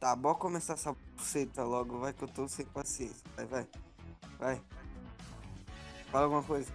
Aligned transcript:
Tá, 0.00 0.14
bora 0.14 0.36
começar 0.36 0.74
essa 0.74 0.94
buceta 1.16 1.64
logo, 1.64 1.98
vai 1.98 2.12
que 2.12 2.22
eu 2.22 2.28
tô 2.28 2.46
sem 2.46 2.64
paciência. 2.66 3.24
Vai, 3.36 3.46
vai. 3.46 3.66
Vai. 4.38 4.60
Fala 6.12 6.24
alguma 6.24 6.42
coisa. 6.42 6.72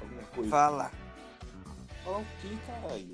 Alguma 0.00 0.22
coisa. 0.22 0.50
Fala. 0.50 0.90
Falar 2.04 2.18
o 2.18 2.24
que, 2.40 2.56
caralho? 2.66 3.12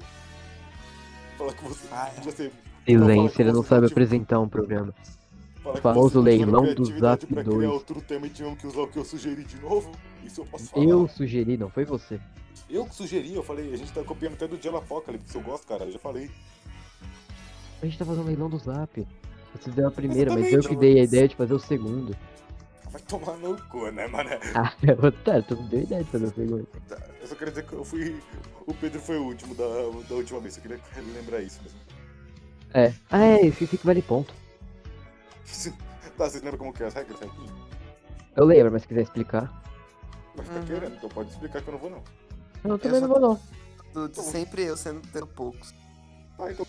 Falar 1.39 1.55
que 1.55 1.65
você. 1.65 1.87
Fala. 1.87 2.11
você 2.23 2.53
Silêncio, 2.87 3.40
ele 3.40 3.53
não 3.53 3.62
você 3.62 3.69
sabe 3.69 3.87
tipo- 3.87 3.94
apresentar 3.98 4.40
um 4.40 4.48
programa. 4.48 4.92
que 4.92 5.80
Famoso 5.80 6.21
leilão 6.21 6.74
do 6.74 6.85
Zap 6.85 7.24
pra 7.26 7.42
criar 7.42 7.56
2. 7.56 7.71
outro 7.71 8.03
tema 8.03 8.26
e 8.26 8.30
tivemos 8.30 8.58
que 8.60 8.66
usar 8.66 8.80
o 8.82 8.88
que 8.88 8.98
eu 8.98 9.04
sugeri 9.04 9.42
de 9.44 9.58
novo? 9.60 9.90
Isso 10.22 10.42
eu 10.42 10.46
posso 10.46 10.66
falar. 10.66 10.85
Eu 10.85 11.08
sugeri, 11.08 11.56
não 11.56 11.71
foi 11.71 11.85
você. 11.87 12.21
Eu 12.69 12.85
que 12.85 12.94
sugeri, 12.94 13.35
eu 13.35 13.42
falei, 13.42 13.72
a 13.72 13.76
gente 13.76 13.90
tá 13.92 14.03
copiando 14.04 14.35
até 14.35 14.46
do 14.46 14.60
Gelo 14.60 14.76
Apocalypse, 14.78 15.30
que 15.32 15.37
eu 15.38 15.42
gosto, 15.42 15.66
cara, 15.66 15.85
eu 15.85 15.92
já 15.92 15.98
falei. 15.98 16.30
A 17.84 17.87
gente 17.87 17.98
tá 17.98 18.05
fazendo 18.06 18.24
leilão 18.24 18.48
do 18.48 18.59
Zap. 18.59 19.06
Você 19.55 19.70
deu 19.70 19.87
a 19.87 19.91
primeira, 19.91 20.33
mas 20.33 20.51
eu 20.51 20.62
que 20.62 20.75
dei 20.75 21.01
a 21.01 21.05
ideia 21.05 21.29
de 21.29 21.37
fazer 21.37 21.52
o 21.52 21.59
segundo. 21.59 22.16
Vai 22.91 23.02
tomar 23.02 23.37
no 23.37 23.61
cu, 23.69 23.91
né, 23.91 24.06
mané? 24.06 24.41
Ah, 24.56 24.73
otário, 25.06 25.42
tu 25.42 25.55
não 25.55 25.66
deu 25.69 25.83
ideia 25.83 26.02
de 26.02 26.11
fazer 26.11 26.25
o 26.25 26.34
segundo. 26.34 26.66
Tá, 26.89 26.97
Eu 27.20 27.27
só 27.27 27.34
queria 27.34 27.51
dizer 27.52 27.66
que 27.66 27.75
eu 27.75 27.84
fui. 27.84 28.23
O 28.66 28.73
Pedro 28.73 29.01
foi 29.01 29.19
o 29.19 29.25
último 29.25 29.55
da, 29.55 29.65
da 30.09 30.15
última 30.15 30.41
vez, 30.41 30.56
eu 30.56 30.62
queria 30.62 30.80
lembrar 31.15 31.42
isso 31.42 31.61
mesmo. 31.62 31.78
É. 32.73 32.95
Ah, 33.11 33.23
é, 33.23 33.51
que 33.51 33.78
vale 33.84 34.01
ponto. 34.01 34.33
Tá, 36.16 36.30
vocês 36.30 36.42
lembram 36.45 36.59
como 36.59 36.73
que 36.73 36.80
é 36.84 36.87
as 36.87 36.95
regras 36.95 37.20
aqui? 37.20 37.51
Eu 38.37 38.45
lembro, 38.45 38.70
mas 38.73 38.83
se 38.83 38.89
quiser 38.89 39.03
explicar. 39.03 39.62
Vai 40.37 40.47
ficar 40.47 40.61
Uhum. 40.61 40.64
querendo, 40.64 40.95
então 40.95 41.09
pode 41.11 41.30
explicar 41.30 41.61
que 41.61 41.69
eu 41.69 41.73
não 41.73 41.80
vou 41.80 41.91
não. 41.91 42.03
Não, 42.62 42.70
eu 42.77 42.78
também 42.78 43.01
não 43.01 43.09
vou 43.09 43.20
não. 43.20 44.12
Sempre 44.14 44.62
eu 44.62 44.77
sendo 44.77 45.01
tendo 45.12 45.27
poucos. 45.27 45.75
Tá, 46.39 46.53
então, 46.53 46.64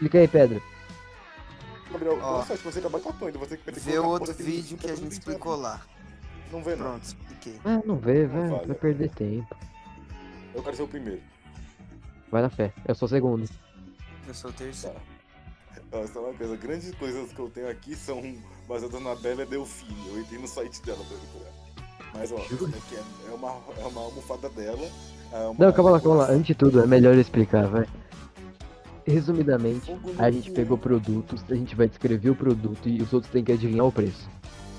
Explica 0.00 0.18
aí, 0.18 0.28
Pedro. 0.28 0.62
Gabriel, 1.92 2.18
Ó. 2.22 2.38
nossa, 2.38 2.54
acho 2.54 2.62
que 2.62 2.72
você 2.72 2.78
acabou 2.78 3.00
apanhando, 3.06 3.38
você 3.38 3.56
que 3.58 3.64
vai 3.64 3.74
ter 3.74 3.80
que 3.80 3.86
Vê 3.90 3.98
o 3.98 4.06
outro 4.06 4.32
vídeo 4.32 4.62
de- 4.62 4.76
que 4.76 4.90
a 4.90 4.94
gente 4.96 5.12
explicou 5.12 5.56
lá. 5.56 5.82
Não 6.50 6.62
vê 6.62 6.74
não. 6.74 6.86
Pronto, 6.86 7.04
expliquei. 7.04 7.60
Ah, 7.64 7.80
não 7.84 7.96
vê, 7.96 8.26
Não 8.26 8.40
vai, 8.40 8.48
vale. 8.48 8.66
vai 8.68 8.76
perder 8.76 9.10
tempo. 9.10 9.54
Eu 10.54 10.62
quero 10.62 10.76
ser 10.76 10.82
o 10.84 10.88
primeiro. 10.88 11.20
Vai 12.30 12.40
na 12.40 12.48
fé, 12.48 12.72
eu 12.88 12.94
sou 12.94 13.04
o 13.06 13.08
segundo. 13.10 13.46
Eu 14.26 14.32
sou 14.34 14.50
o 14.50 14.54
terceiro. 14.54 14.96
Ó, 15.92 16.06
só 16.06 16.20
uma 16.20 16.32
coisa, 16.34 16.56
grandes 16.56 16.94
coisas 16.94 17.30
que 17.32 17.38
eu 17.38 17.50
tenho 17.50 17.68
aqui 17.68 17.94
são 17.94 18.22
baseadas 18.66 19.02
na 19.02 19.14
Bela 19.16 19.44
Delfine. 19.44 20.08
Eu 20.08 20.20
entrei 20.20 20.38
no 20.40 20.48
site 20.48 20.80
dela 20.82 21.04
pra 21.04 21.18
procurar. 21.18 21.52
Mas 22.14 22.32
ó, 22.32 22.36
é 22.36 22.94
é? 22.96 23.30
É 23.30 23.34
uma, 23.34 23.58
é 23.78 23.84
uma 23.86 24.00
almofada 24.00 24.48
dela. 24.48 24.88
é 25.32 25.36
uma 25.48 25.66
Não, 25.66 25.72
calma 25.72 25.90
lá, 25.90 26.00
calma 26.00 26.16
lá. 26.18 26.24
decoração- 26.24 26.34
Antes 26.36 26.46
de 26.46 26.54
tudo, 26.54 26.80
é 26.82 26.86
melhor 26.86 27.14
eu 27.14 27.20
explicar, 27.20 27.66
vai. 27.66 27.86
Resumidamente, 29.06 29.94
a 30.18 30.30
gente 30.30 30.50
pegou 30.50 30.76
produtos, 30.78 31.42
a 31.50 31.54
gente 31.54 31.74
vai 31.74 31.88
descrever 31.88 32.30
o 32.30 32.34
produto 32.34 32.88
e 32.88 33.00
os 33.02 33.12
outros 33.12 33.32
têm 33.32 33.42
que 33.42 33.52
adivinhar 33.52 33.86
o 33.86 33.92
preço. 33.92 34.28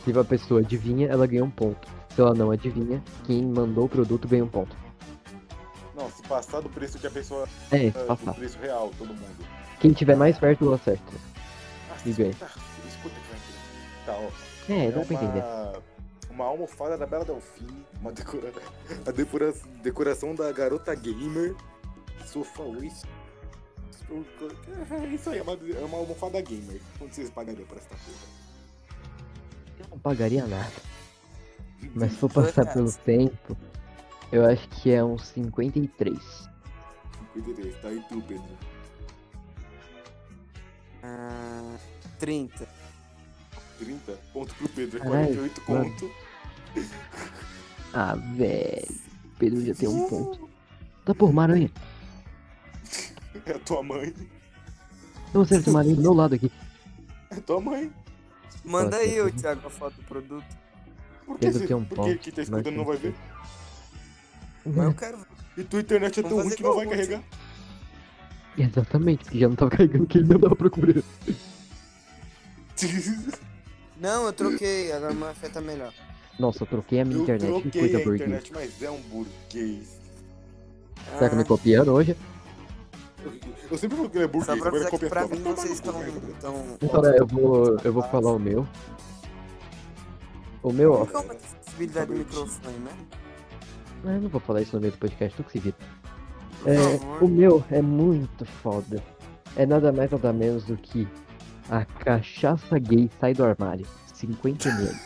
Se 0.05 0.17
a 0.17 0.23
pessoa 0.23 0.61
adivinha, 0.61 1.07
ela 1.07 1.25
ganha 1.27 1.43
um 1.43 1.49
ponto. 1.49 1.87
Se 2.15 2.21
ela 2.21 2.33
não 2.33 2.51
adivinha, 2.51 3.03
quem 3.25 3.43
mandou 3.45 3.85
o 3.85 3.89
produto 3.89 4.27
ganha 4.27 4.43
um 4.43 4.47
ponto. 4.47 4.75
Não, 5.95 6.09
se 6.09 6.21
passar 6.23 6.61
do 6.61 6.69
preço 6.69 6.97
que 6.97 7.07
a 7.07 7.11
pessoa. 7.11 7.47
É, 7.71 7.87
é, 7.87 7.91
se 7.91 7.97
do 7.97 8.05
passar. 8.05 8.33
preço 8.33 8.57
real, 8.59 8.91
todo 8.97 9.09
mundo. 9.09 9.45
Quem 9.79 9.91
tiver 9.91 10.15
mais 10.15 10.37
perto, 10.37 10.71
acerta. 10.73 11.03
Ah, 11.89 11.97
E 12.05 12.11
ganha. 12.11 12.29
escuta. 12.31 13.15
Tá, 14.05 14.13
ó. 14.13 14.71
É, 14.71 14.85
É 14.87 14.91
dá 14.91 15.01
pra 15.01 15.15
entender. 15.15 15.43
uma, 16.31 16.45
almofada 16.45 16.97
da 16.97 17.05
Bela 17.05 17.25
Delfine, 17.25 17.85
uma 17.99 18.11
decora, 18.11 18.51
a 19.05 19.11
decora, 19.11 19.53
decoração 19.83 20.33
da 20.35 20.51
garota 20.51 20.93
gamer, 20.95 21.55
sofá 22.25 22.63
Wish. 22.63 23.01
É 24.11 25.07
isso 25.07 25.29
aí, 25.29 25.39
é 25.39 25.41
uma, 25.41 25.53
é 25.53 25.85
uma 25.85 25.97
almofada 25.97 26.41
gamer. 26.41 26.81
Quanto 26.97 27.13
vocês 27.15 27.29
pagariam 27.29 27.65
por 27.65 27.77
essa 27.77 27.89
porra? 27.89 28.41
Eu 29.79 29.85
não 29.89 29.99
pagaria 29.99 30.45
nada. 30.45 30.71
Mas 31.95 32.11
se 32.11 32.17
for 32.17 32.31
passar 32.31 32.71
pelo 32.73 32.91
tempo, 32.91 33.57
eu 34.31 34.45
acho 34.45 34.67
que 34.69 34.91
é 34.91 35.03
uns 35.03 35.27
53. 35.27 36.49
53, 37.33 37.81
tá 37.81 37.87
aí 37.87 38.03
tu, 38.09 38.21
Pedro. 38.21 38.57
Ah, 41.03 41.77
30. 42.19 42.67
30, 43.79 44.11
ponto 44.33 44.53
pro 44.55 44.69
Pedro, 44.69 44.97
é 44.97 45.01
Caralho, 45.01 45.35
48 45.35 45.71
mano. 45.71 45.85
conto. 45.91 46.11
Ah, 47.93 48.15
velho. 48.15 48.95
Pedro 49.39 49.65
já 49.65 49.73
tem 49.73 49.89
um 49.89 50.07
ponto. 50.07 50.49
Tá 51.03 51.15
por 51.15 51.33
Maranhão. 51.33 51.71
É 53.45 53.51
a 53.53 53.59
tua 53.59 53.81
mãe. 53.81 54.13
Não, 55.33 55.45
você 55.45 55.61
tem 55.61 55.73
Maranhão 55.73 55.95
do 55.95 56.01
meu 56.01 56.13
lado 56.13 56.35
aqui. 56.35 56.51
É 57.29 57.35
a 57.35 57.41
tua 57.41 57.61
mãe. 57.61 57.91
Manda 58.63 58.97
Nossa, 58.97 59.09
aí, 59.09 59.21
ô 59.21 59.31
Thiago, 59.31 59.65
a 59.65 59.69
foto 59.69 59.95
do 59.95 60.03
produto. 60.03 60.45
Por 61.25 61.39
que, 61.39 61.45
Pedro 61.47 61.67
você, 61.67 61.73
um 61.73 61.83
por 61.85 62.05
que 62.05 62.15
quem 62.17 62.33
tá 62.33 62.41
escutando 62.41 62.75
não 62.75 62.85
vai 62.85 62.97
ver? 62.97 63.15
Mas 64.65 64.77
eu 64.77 64.93
quero 64.93 65.17
ver. 65.17 65.25
E 65.57 65.63
tua 65.63 65.79
internet 65.79 66.19
é 66.19 66.23
Vamos 66.23 66.37
tão 66.37 66.45
ruim 66.45 66.55
que 66.55 66.63
não 66.63 66.75
vai 66.75 66.87
carregar. 66.87 67.23
Exatamente, 68.57 69.23
porque 69.23 69.39
já 69.39 69.47
não 69.47 69.55
tava 69.55 69.71
carregando 69.71 70.05
que 70.05 70.17
ele 70.17 70.27
não 70.27 70.39
dava 70.39 70.55
pra 70.55 70.69
cobrir. 70.69 71.03
Não, 74.01 74.25
eu 74.25 74.33
troquei, 74.33 74.91
agora 74.91 75.13
meu 75.13 75.31
fé 75.35 75.47
tá 75.47 75.61
melhor. 75.61 75.93
Nossa, 76.39 76.63
eu 76.63 76.67
troquei 76.67 77.01
a 77.01 77.05
minha 77.05 77.17
Eu 77.19 77.21
internet, 77.21 77.53
que 77.53 77.61
troquei 77.61 77.81
coisa 77.81 77.97
a 77.97 78.03
burguesa. 78.03 78.23
internet, 78.23 78.51
mas 78.51 78.81
é 78.81 78.89
um 78.89 78.99
burguês. 79.01 79.99
Será 81.19 81.29
que 81.29 81.35
me 81.35 81.45
copiando 81.45 81.93
hoje? 81.93 82.17
Eu, 83.69 83.77
sempre 83.77 83.97
falo 83.97 84.09
que 84.09 84.17
ele 84.17 84.25
é 84.25 84.27
burguês, 84.27 84.45
pra 84.59 84.67
agora 84.67 84.85
que 84.85 84.91
copia 84.91 85.09
pra 85.09 85.21
só. 85.21 85.27
mim 85.29 85.43
vocês 85.43 85.73
estão. 85.73 86.01
estão 86.01 86.77
Então, 86.81 87.01
né, 87.01 87.15
eu 87.17 87.27
vou, 87.27 87.77
eu 87.83 87.93
vou 87.93 88.03
falar 88.03 88.31
o 88.33 88.39
meu. 88.39 88.67
O 90.63 90.71
meu, 90.71 90.93
ó. 90.93 91.05
Qual 91.05 91.23
é 91.23 91.27
a 91.27 91.31
acessibilidade 91.33 92.11
do 92.11 92.17
microfone, 92.17 92.77
né? 92.79 92.91
Ah, 94.05 94.11
Eu 94.13 94.21
não 94.21 94.29
vou 94.29 94.41
falar 94.41 94.61
isso 94.61 94.75
no 94.75 94.81
meio 94.81 94.93
do 94.93 94.99
podcast, 94.99 95.37
tu 95.37 95.43
que 95.43 95.51
se 95.53 95.59
vira. 95.59 95.77
É, 96.65 97.23
o 97.23 97.27
meu 97.27 97.63
é 97.71 97.81
muito 97.81 98.45
foda. 98.45 99.03
É 99.55 99.65
nada 99.65 99.91
mais 99.91 100.11
nada 100.11 100.31
menos 100.31 100.65
do 100.65 100.77
que 100.77 101.07
a 101.69 101.85
cachaça 101.85 102.77
gay 102.79 103.09
sai 103.19 103.33
do 103.33 103.43
armário. 103.43 103.85
50 104.13 104.69
ml. 104.69 104.99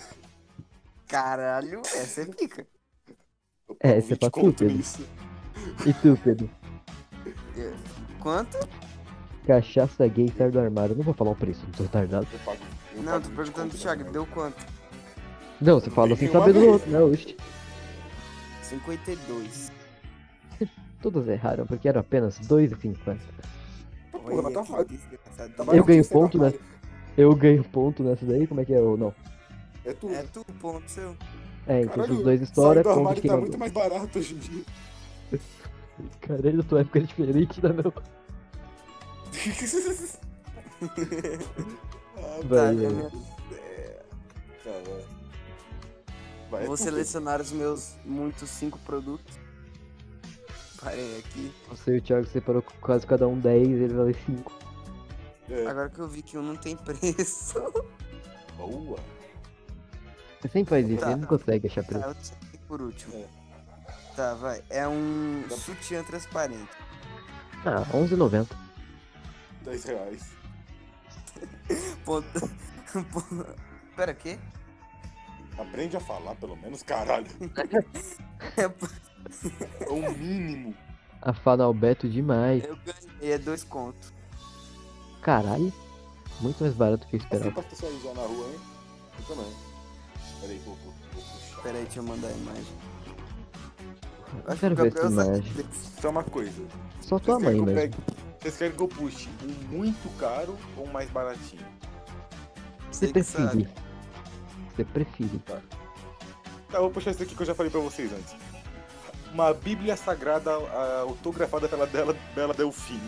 Caralho, 1.08 1.80
essa 1.82 2.22
é 2.22 2.26
pica. 2.26 2.68
É, 3.80 4.02
você 4.02 4.16
te 4.16 4.20
pra 4.20 4.30
tu, 4.30 4.54
Pedro. 4.54 4.76
nisso. 4.76 5.06
E 5.86 5.94
tu, 5.94 6.20
Pedro? 6.24 6.50
Quanto? 8.26 8.58
Cachaça 9.46 10.08
gay 10.08 10.34
sai 10.36 10.50
do 10.50 10.60
armário. 10.60 10.94
Eu 10.94 10.98
não 10.98 11.04
vou 11.04 11.14
falar 11.14 11.30
o 11.30 11.36
preço, 11.36 11.62
não 11.64 11.72
tô 11.74 11.84
retardado. 11.84 12.26
Eu 12.34 12.40
pago. 12.40 12.58
eu 12.96 13.04
Não, 13.04 13.22
tô 13.22 13.28
20 13.30 13.36
perguntando 13.36 13.70
pro 13.70 13.78
Thiago, 13.78 14.04
né? 14.04 14.10
deu 14.12 14.26
quanto? 14.26 14.66
Não, 15.62 15.80
você 15.80 15.92
fala 15.92 16.16
sem 16.16 16.32
saber 16.32 16.54
do 16.54 16.66
outro, 16.66 16.90
né? 16.90 17.00
Oxe. 17.02 17.38
52. 18.64 19.72
Todos 21.04 21.28
erraram, 21.28 21.68
porque 21.68 21.88
era 21.88 22.00
apenas 22.00 22.40
2,50. 22.40 23.20
Porra, 24.12 24.52
tá 24.52 24.84
desgraçado. 24.84 25.54
Tá 25.54 25.76
Eu 25.76 25.84
ganho 25.84 26.02
aí, 26.02 26.08
ponto, 26.08 26.40
né? 26.40 26.54
Eu 27.16 27.36
ganho 27.36 27.64
ponto 27.64 28.02
nessa 28.02 28.26
daí, 28.26 28.48
como 28.48 28.60
é 28.60 28.66
que 28.66 28.74
é? 28.74 28.80
Ou 28.80 28.98
não? 28.98 29.14
É 29.86 29.94
tu. 29.94 30.10
É 30.10 30.24
tu, 30.24 30.44
ponto 30.60 30.90
seu. 30.90 31.16
É, 31.68 31.82
então 31.82 31.98
Caralho, 31.98 32.16
os 32.16 32.24
dois 32.24 32.40
sai 32.40 32.48
história, 32.48 32.82
do 32.82 32.90
ponto 32.92 33.14
de 33.14 33.22
quem 33.22 33.30
tá 33.30 33.38
muito 33.38 33.60
mais 33.60 33.72
barato 33.72 34.18
hoje 34.18 34.34
em 34.34 34.38
dia. 34.40 34.64
Caralho, 36.22 36.64
tua 36.64 36.82
época 36.82 36.98
é 36.98 37.04
diferente 37.04 37.62
da 37.62 37.70
meu. 37.70 37.94
Ah, 42.18 42.40
Vai, 42.44 42.44
Tá, 42.44 42.48
vai. 42.48 42.70
é 42.70 42.74
minha- 42.90 43.12
é. 43.54 44.02
Tá, 44.64 44.72
vai. 46.52 46.64
É 46.64 46.68
Vou 46.68 46.78
selecionar 46.78 47.42
os 47.42 47.52
meus 47.52 47.96
muitos 48.06 48.50
cinco 48.50 48.80
produtos. 48.80 49.38
Parei 50.82 51.20
aqui. 51.20 51.52
Você 51.70 51.96
e 51.96 51.98
o 51.98 52.02
Thiago 52.02 52.28
separou 52.28 52.62
quase 52.80 53.06
cada 53.08 53.28
um 53.28 53.40
10, 53.40 53.68
ele 53.70 53.94
vale 53.94 54.14
5. 54.26 54.52
Pedro. 55.48 55.64
É, 55.64 55.68
Agora 55.68 55.90
que 55.90 56.00
eu 56.00 56.08
vi 56.08 56.22
que 56.22 56.38
um 56.38 56.42
não 56.44 56.56
tem 56.56 56.76
preço. 56.76 57.56
boa. 58.58 59.00
Você 60.42 60.48
sempre 60.50 60.70
faz 60.70 60.88
isso, 60.90 61.00
Tá. 61.02 61.12
ele 61.12 61.22
não 61.22 61.28
consegue 61.28 61.68
achar 61.68 61.84
Tá, 61.84 61.88
preço. 61.88 62.08
eu 62.08 62.16
sei 62.22 62.60
por 62.68 62.82
último. 62.82 63.16
É. 63.16 63.28
Tá, 64.16 64.34
vai. 64.36 64.64
É 64.70 64.88
um 64.88 65.44
sutiã 65.50 66.04
transparente. 66.04 66.70
Ah, 67.66 67.84
11,90. 67.94 68.48
10 69.66 69.84
reais. 69.86 70.22
Ponto. 72.06 72.28
Ponto- 73.12 73.46
Pera, 73.96 74.14
quê? 74.14 74.38
Aprende 75.58 75.96
a 75.98 76.00
falar, 76.00 76.36
pelo 76.36 76.56
menos, 76.58 76.84
caralho. 76.84 77.28
É, 78.58 78.64
É 79.86 79.90
o 79.90 80.18
mínimo. 80.18 80.76
Afanalbeto 81.22 82.08
demais. 82.08 82.64
Eu 82.64 82.78
ganhei, 82.78 83.32
é 83.34 83.38
dois 83.38 83.64
contos. 83.64 84.14
Caralho. 85.22 85.74
Muito 86.42 86.62
mais 86.62 86.74
barato 86.76 87.08
que 87.08 87.16
eu 87.16 87.20
Você 87.22 87.26
esperava. 87.26 87.52
pode 87.56 87.68
pessoalizar 87.68 88.14
na 88.14 88.22
rua, 88.22 88.48
hein? 88.50 88.60
Eu 89.18 89.26
também. 89.36 89.54
Peraí, 90.42 90.60
vou, 90.60 90.76
vou, 90.76 90.94
vou 91.14 91.24
puxar. 91.24 91.62
Pera 91.64 91.78
aí, 91.78 91.84
deixa 91.86 92.00
eu 92.00 92.04
mandar 92.04 92.28
a 92.28 92.32
imagem. 92.32 92.76
Eu 94.48 94.58
quero 94.58 94.76
ver 94.76 94.88
essa 94.96 95.08
imagem. 95.08 95.66
Só 96.02 96.10
uma 96.10 96.24
coisa. 96.24 96.64
Só 97.02 97.18
tua 97.18 97.40
mãe 97.40 97.58
que 97.66 97.74
pegue- 97.74 97.98
Vocês 98.46 98.58
querem 98.58 98.76
que 98.78 98.84
eu 98.84 98.88
puxe 98.88 99.28
um 99.42 99.76
muito 99.76 100.08
caro 100.20 100.56
ou 100.78 100.86
um 100.86 100.92
mais 100.92 101.10
baratinho? 101.10 101.66
Você 102.92 103.08
Você 103.08 103.12
prefere. 103.14 103.68
Você 104.76 104.84
prefere. 104.86 105.40
Tá, 105.40 105.62
eu 106.74 106.82
vou 106.82 106.92
puxar 106.92 107.10
esse 107.10 107.24
aqui 107.24 107.34
que 107.36 107.42
eu 107.42 107.46
já 107.48 107.56
falei 107.56 107.72
pra 107.72 107.80
vocês 107.82 108.14
antes. 108.14 108.36
Uma 109.34 109.52
Bíblia 109.52 109.98
Sagrada 109.98 110.52
autografada 111.02 111.68
pela 111.68 111.88
Bela, 111.88 112.16
Bela 112.36 112.54
Delfim. 112.54 113.02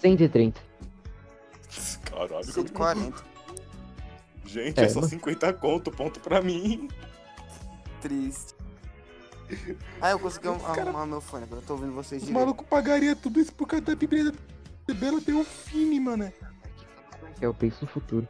130. 0.00 0.60
Caralho, 2.10 2.28
que 2.28 2.34
eu- 2.48 2.54
140. 2.54 3.24
Gente, 4.46 4.80
É, 4.80 4.84
é, 4.84 4.88
só 4.88 5.00
mas- 5.00 5.10
50 5.10 5.52
conto, 5.52 5.92
ponto 5.92 6.18
pra 6.18 6.42
mim. 6.42 6.88
Triste. 8.00 8.55
Ah, 10.00 10.10
eu 10.10 10.18
consegui 10.18 10.48
Os 10.48 10.62
cara- 10.62 10.82
arrumar 10.82 11.06
meu 11.06 11.20
fone, 11.20 11.44
agora 11.44 11.60
eu 11.60 11.66
tô 11.66 11.74
ouvindo 11.74 11.92
vocês 11.92 12.20
Os 12.22 12.28
direito. 12.28 12.44
malucos 12.44 12.66
pagariam 12.66 13.14
tudo 13.16 13.40
isso 13.40 13.52
por 13.52 13.66
causa 13.66 13.84
da 13.84 13.94
Bíblia 13.94 14.32
da 14.86 14.94
Bela 14.94 15.20
Delfim, 15.20 16.00
mano. 16.00 16.32
Eu 17.40 17.52
penso 17.54 17.84
no 17.84 17.90
futuro. 17.90 18.26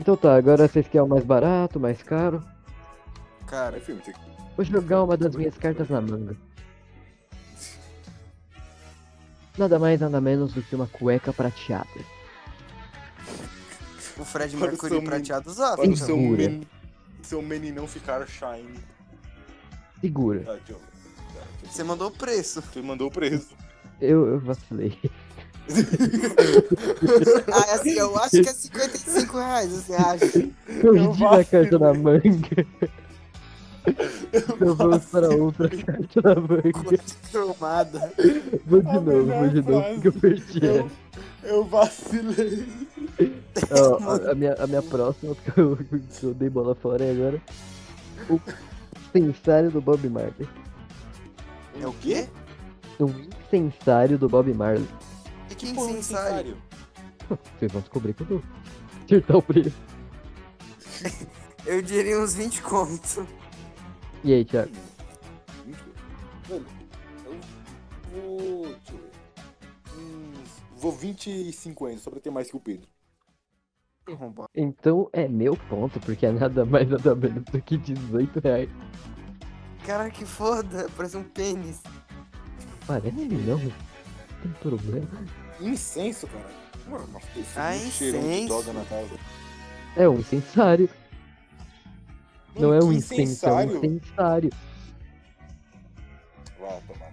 Então 0.00 0.16
tá, 0.16 0.34
agora 0.36 0.66
vocês 0.68 0.86
querem 0.86 1.06
o 1.06 1.08
mais 1.08 1.24
barato, 1.24 1.78
mais 1.80 2.02
caro? 2.02 2.42
Cara, 3.46 3.76
É 3.76 3.80
filme, 3.80 4.00
tem 4.02 4.14
Vou 4.56 4.64
jogar 4.64 5.02
uma 5.04 5.16
das 5.16 5.34
minhas 5.36 5.56
cartas 5.56 5.88
na 5.88 6.00
manga. 6.00 6.36
Nada 9.56 9.78
mais, 9.78 10.00
nada 10.00 10.20
menos 10.20 10.52
do 10.52 10.62
que 10.62 10.74
uma 10.74 10.86
cueca 10.86 11.32
prateada. 11.32 11.86
o 14.18 14.24
Fred 14.24 14.54
o 14.56 14.60
Mercury 14.60 15.00
prateado 15.02 15.48
usava. 15.50 15.76
Para 15.76 15.82
o 15.88 15.92
então. 15.92 16.06
seu, 16.06 16.16
men... 16.16 16.66
seu 17.22 17.42
meninão 17.42 17.86
ficar 17.86 18.26
shine. 18.26 18.78
Segura. 20.00 20.40
Tá, 20.40 20.52
eu- 20.52 20.58
tá, 20.76 20.80
eu- 21.62 21.70
Você 21.70 21.82
mandou 21.84 22.08
o 22.08 22.10
preço. 22.10 22.62
Você 22.62 22.82
mandou 22.82 23.08
o 23.08 23.10
preço. 23.10 23.48
Eu, 24.00 24.26
eu 24.26 24.40
vacilei. 24.40 24.96
Ah, 27.52 27.74
assim, 27.74 27.90
eu 27.92 28.16
acho 28.18 28.30
que 28.42 28.48
é 28.48 28.52
55 28.52 29.36
reais, 29.36 29.70
você 29.70 29.94
acha? 29.94 30.48
Perdi 30.80 31.24
a 31.24 31.44
carta 31.44 31.78
na 31.78 31.92
vacilei. 31.92 32.02
manga. 32.30 32.66
Então 34.32 34.74
vamos 34.74 35.04
para 35.06 35.28
outra 35.34 35.68
carta 35.68 36.22
na 36.22 36.34
manga. 36.36 36.72
Coisa 36.72 37.02
cromada. 37.32 38.12
Vou 38.66 38.80
de 38.82 38.88
A 38.88 39.00
novo, 39.00 39.24
vou 39.26 39.48
de 39.48 39.62
novo, 39.62 39.84
porque 39.94 40.08
eu 40.08 40.12
perdi 40.12 40.64
Eu, 40.66 40.90
eu 41.44 41.64
vacilei. 41.64 42.66
Ó, 43.70 43.96
a, 44.10 44.30
a 44.32 44.34
minha, 44.34 44.54
a 44.54 44.66
minha 44.66 44.82
próxima, 44.82 45.34
que 45.34 45.58
eu, 45.60 45.78
eu 46.22 46.34
dei 46.34 46.48
bola 46.50 46.74
fora 46.74 47.04
é 47.04 47.10
agora. 47.10 47.42
O 48.28 48.40
incensário 49.18 49.70
do 49.70 49.80
Bob 49.80 50.08
Marley. 50.08 50.48
É 51.80 51.86
o 51.86 51.92
quê? 51.94 52.28
Um 52.98 53.08
incensário 53.08 54.16
do 54.18 54.28
Bob 54.28 54.52
Marley. 54.54 54.88
E 55.50 55.54
que 55.54 55.74
Porra, 55.74 55.90
incensário? 55.90 56.56
Vocês 57.58 57.70
vão 57.72 57.80
descobrir 57.82 58.14
quando 58.14 58.32
eu 58.34 58.42
acertar 59.04 59.36
o 59.36 59.42
preço. 59.42 59.76
Eu 61.66 61.82
diria 61.82 62.18
uns 62.18 62.34
20 62.34 62.62
contos. 62.62 63.18
E 64.24 64.32
aí, 64.32 64.44
Thiago? 64.44 64.70
Mano, 66.48 66.64
eu 67.24 67.36
vou. 68.12 68.62
Deixa 68.66 68.92
eu 68.92 68.98
ver. 68.98 70.00
Uns- 70.00 70.62
vou 70.80 70.92
25 70.92 71.86
anos, 71.86 72.02
só 72.02 72.10
pra 72.10 72.20
ter 72.20 72.30
mais 72.30 72.48
que 72.50 72.56
o 72.56 72.60
Pedro. 72.60 72.88
Arrombado. 74.08 74.48
Então 74.54 75.08
é 75.12 75.26
meu 75.28 75.56
ponto, 75.56 75.98
porque 76.00 76.26
é 76.26 76.32
nada 76.32 76.64
mais 76.64 76.88
nada 76.88 77.14
menos 77.14 77.44
do 77.44 77.60
que 77.60 77.76
18 77.76 78.40
reais. 78.40 78.70
Cara, 79.84 80.10
que 80.10 80.24
foda. 80.24 80.88
Parece 80.96 81.16
um 81.16 81.24
pênis. 81.24 81.82
Parece 82.86 83.10
não, 83.16 83.58
tem 83.58 84.52
problema. 84.60 85.08
Incenso, 85.60 86.26
cara. 86.28 86.50
Mano, 86.88 87.08
Ah, 87.56 87.72
de 87.72 87.84
incenso. 87.86 88.46
droga 88.46 88.72
na 88.72 88.84
casa. 88.84 89.18
É 89.96 90.08
um 90.08 90.18
incensário. 90.18 90.88
Não 92.54 92.72
é 92.72 92.82
um 92.82 92.92
incenso, 92.92 93.46
é 93.46 93.52
um 93.66 93.76
incensário. 93.84 94.50
Tomar. 96.58 97.12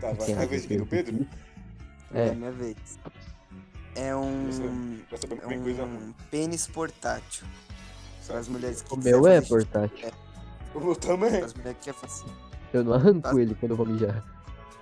Tá, 0.00 0.12
vai. 0.12 0.26
tem 0.26 0.34
É 0.34 0.42
a 0.42 0.46
vez 0.46 0.66
do 0.66 0.86
Pedro? 0.86 1.26
É, 2.12 2.28
É, 2.28 2.34
minha 2.34 2.52
vez. 2.52 2.76
É 4.00 4.16
um. 4.16 4.46
Você- 4.46 4.62
Pra 5.08 5.18
saber 5.18 5.34
É 5.34 5.38
que 5.38 5.46
vem 5.48 5.62
coisa 5.62 5.84
um 5.84 6.12
pênis 6.30 6.66
portátil. 6.66 7.46
Para 8.26 8.38
as 8.38 8.48
mulheres 8.48 8.80
que 8.82 8.94
o 8.94 8.96
meu 8.96 9.26
é 9.26 9.40
portátil. 9.40 10.10
O 10.74 10.80
meu 10.80 10.94
também. 10.96 11.30
Para 11.30 11.46
as 11.46 11.54
mulheres 11.54 11.78
que 11.78 11.84
querem 11.84 12.00
fazer. 12.00 12.30
Eu 12.72 12.84
não 12.84 12.92
arranco 12.94 13.38
ele 13.38 13.54
quando 13.56 13.72
eu 13.72 13.76
vou 13.76 13.86
mijar. 13.86 14.24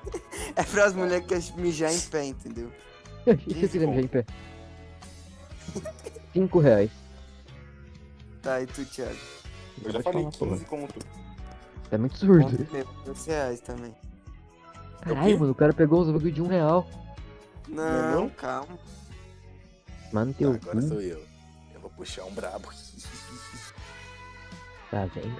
É 0.56 0.62
para 0.62 0.84
as 0.86 0.94
mulheres 0.94 1.26
que 1.26 1.34
querem 1.34 1.56
mijar 1.62 1.92
em 1.92 2.00
pé, 2.00 2.24
entendeu? 2.24 2.70
E 3.46 3.54
se 3.54 3.62
eu 3.64 3.68
quiser 3.68 3.86
mijar 3.86 4.04
em 4.04 4.06
pé? 4.08 4.24
5 6.32 6.58
reais. 6.60 6.90
Tá, 8.42 8.60
e 8.62 8.66
tu, 8.66 8.84
Thiago? 8.84 9.16
Eu 9.84 9.92
já 9.92 10.02
falei 10.02 10.22
falar, 10.22 10.32
porra. 10.38 10.50
15 10.52 10.64
conto. 10.64 10.98
É 11.90 11.98
muito 11.98 12.16
surdo. 12.18 12.56
Ponto 12.58 12.72
meu, 12.72 12.86
dois 13.04 13.26
reais 13.26 13.60
também. 13.60 13.94
Caralho, 15.00 15.38
mano, 15.40 15.52
o 15.52 15.54
cara 15.54 15.72
pegou 15.72 16.00
os 16.00 16.06
bagulho 16.10 16.32
de 16.32 16.42
um 16.42 16.46
real. 16.46 16.88
Não, 17.68 18.20
não? 18.22 18.28
calma. 18.30 18.78
Mano, 20.12 20.32
Tá, 20.32 20.38
teu 20.38 20.52
agora 20.52 20.80
cu. 20.80 20.88
sou 20.88 21.00
eu. 21.00 21.22
Eu 21.74 21.80
vou 21.80 21.90
puxar 21.90 22.24
um 22.24 22.32
brabo. 22.32 22.68
Tá 24.90 25.04
vendo? 25.04 25.36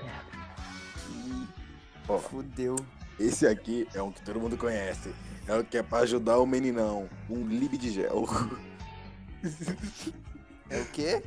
Ih, 1.11 1.49
Ó, 2.06 2.19
Fudeu. 2.19 2.76
esse 3.19 3.47
aqui 3.47 3.88
é 3.94 4.03
um 4.03 4.12
que 4.12 4.20
todo 4.20 4.38
mundo 4.38 4.59
conhece. 4.59 5.11
É 5.47 5.56
o 5.56 5.65
que 5.65 5.79
é 5.79 5.82
pra 5.82 6.00
ajudar 6.00 6.38
o 6.38 6.44
meninão. 6.47 7.09
Um 7.31 7.47
lib 7.47 7.76
de 7.79 7.91
gel. 7.91 8.26
É 10.70 10.81
o 10.82 10.85
quê? 10.87 11.23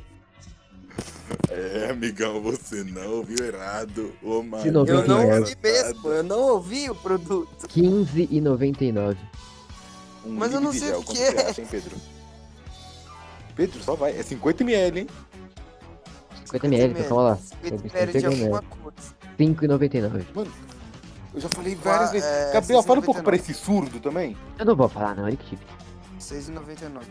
É, 1.50 1.90
amigão, 1.90 2.40
você 2.40 2.84
não 2.84 3.10
ouviu 3.16 3.44
errado. 3.44 4.14
Ô, 4.22 4.40
mano. 4.40 4.64
Eu 4.64 4.72
não 4.72 4.84
99. 4.84 5.38
ouvi 5.40 5.56
mesmo, 5.60 6.08
eu 6.10 6.22
não 6.22 6.40
ouvi 6.40 6.88
o 6.90 6.94
produto. 6.94 7.66
15,99. 7.66 9.16
Um 10.24 10.30
Mas 10.34 10.52
eu 10.52 10.60
não 10.60 10.70
sei 10.72 10.88
gel, 10.90 11.00
o 11.00 11.04
que 11.04 11.18
é. 11.20 11.48
acha, 11.50 11.60
hein, 11.60 11.66
Pedro? 11.68 11.96
Pedro, 13.54 13.82
só 13.82 13.94
vai. 13.94 14.12
É 14.12 14.22
50ml, 14.22 14.96
hein? 14.98 15.06
50ml, 16.46 16.90
então 16.90 17.04
calma 17.08 17.22
lá. 17.22 17.36
50 17.36 17.66
Eu 17.66 18.02
ml 18.02 18.18
de 18.20 18.26
alguma 18.26 18.62
coisa. 18.62 19.14
5,99. 19.38 20.24
Eu 21.34 21.40
já 21.40 21.48
falei 21.48 21.74
várias 21.74 22.10
Qua- 22.10 22.12
vezes. 22.12 22.28
é, 22.28 22.52
Gabriel, 22.52 22.82
fala 22.82 22.98
um 23.00 23.02
pouco 23.02 23.20
6,99. 23.20 23.24
pra 23.24 23.36
esse 23.36 23.54
surdo 23.54 24.00
também. 24.00 24.36
Eu 24.58 24.64
não 24.66 24.76
vou 24.76 24.88
falar, 24.88 25.14
não, 25.16 25.26
ele 25.26 25.36
que 25.38 25.46
tive. 25.50 25.62
6,99. 26.20 27.04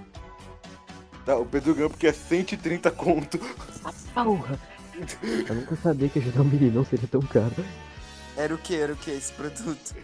Tá, 1.26 1.38
o 1.38 1.46
Pedro 1.46 1.74
ganhou 1.76 1.90
porque 1.90 2.08
é 2.08 2.14
130 2.14 2.90
conto. 2.92 3.40
Porra! 4.14 4.60
Eu 5.50 5.56
nunca 5.56 5.76
sabia 5.78 6.10
que 6.10 6.20
ajudar 6.20 6.42
um 6.42 6.46
meninão 6.46 6.86
seria 6.86 7.08
tão 7.08 7.22
caro. 7.22 7.52
Era 8.38 8.54
o 8.54 8.58
que? 8.58 8.76
Era 8.76 8.94
o 8.94 8.96
que 8.96 9.10
esse 9.12 9.32
produto? 9.34 9.96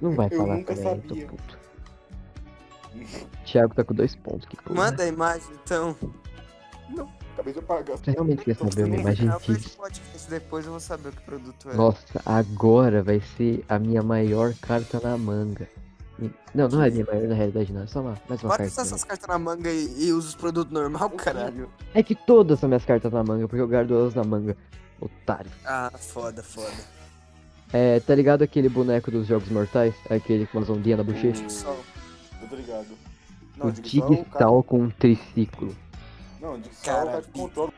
Não 0.00 0.12
vai 0.12 0.28
Eu 0.30 0.36
falar 0.38 0.56
nunca 0.56 0.74
também, 0.74 0.92
eu 0.92 0.98
tô 1.02 1.08
sabia. 1.08 1.26
puto. 1.26 1.58
Thiago 3.44 3.74
tá 3.74 3.84
com 3.84 3.94
dois 3.94 4.14
pontos, 4.16 4.46
que 4.46 4.56
porra. 4.56 4.74
Manda 4.74 5.02
a 5.02 5.06
imagem 5.06 5.48
então. 5.62 5.96
Acabei 7.34 7.52
de 7.52 7.58
apagar. 7.58 7.98
Você 7.98 8.10
realmente 8.12 8.44
quer 8.44 8.54
saber 8.54 8.84
uma 8.84 8.96
imagem 8.96 9.28
podcast 9.28 10.30
depois 10.30 10.64
eu 10.64 10.70
vou 10.72 10.80
saber 10.80 11.08
o 11.08 11.12
que 11.12 11.22
produto 11.22 11.70
é. 11.70 11.74
Nossa, 11.74 12.22
agora 12.24 13.02
vai 13.02 13.20
ser 13.36 13.64
a 13.68 13.78
minha 13.78 14.02
maior 14.02 14.54
carta 14.60 15.00
na 15.00 15.18
manga. 15.18 15.68
Não, 16.54 16.68
não 16.68 16.82
é 16.82 16.88
a 16.88 16.90
minha 16.90 17.04
maior 17.04 17.26
na 17.26 17.34
realidade, 17.34 17.72
não. 17.72 17.82
É 17.82 17.86
só 17.88 18.00
uma, 18.00 18.14
mais 18.28 18.40
uma 18.42 18.50
Para 18.50 18.58
carta. 18.58 18.72
usar 18.72 18.82
essas 18.82 19.02
cartas 19.02 19.28
na 19.28 19.38
manga 19.38 19.68
e, 19.68 20.06
e 20.06 20.12
usa 20.12 20.28
os 20.28 20.34
produtos 20.36 20.72
normal, 20.72 21.10
caralho. 21.10 21.68
É 21.92 22.02
que 22.02 22.14
todas 22.14 22.60
são 22.60 22.68
minhas 22.68 22.84
cartas 22.84 23.12
na 23.12 23.24
manga, 23.24 23.48
porque 23.48 23.60
eu 23.60 23.68
guardo 23.68 23.94
elas 23.94 24.14
na 24.14 24.22
manga. 24.22 24.56
Otário. 25.00 25.50
Ah, 25.66 25.90
foda, 25.98 26.42
foda. 26.42 26.72
É, 27.72 27.98
tá 27.98 28.14
ligado 28.14 28.42
aquele 28.42 28.68
boneco 28.68 29.10
dos 29.10 29.26
Jogos 29.26 29.48
Mortais? 29.48 29.94
Aquele 30.08 30.46
com 30.46 30.58
umas 30.58 30.70
ondinhas 30.70 30.98
na 30.98 31.04
bochecha? 31.04 31.48
Sol. 31.48 31.76
Tô 32.48 32.56
ligado. 32.56 32.86
o 32.88 32.94
é 33.54 33.56
o 33.56 33.60
cara- 33.60 33.72
Digstal 33.72 34.62
com 34.62 34.80
um 34.82 34.90
triciclo. 34.90 35.76
Não, 36.40 36.58
Dig 36.60 36.74
Sal 36.74 36.94
é 36.96 37.02
o 37.02 37.06
cara 37.06 37.22
que 37.22 37.28
Caralho. 37.28 37.32
controla 37.32 37.72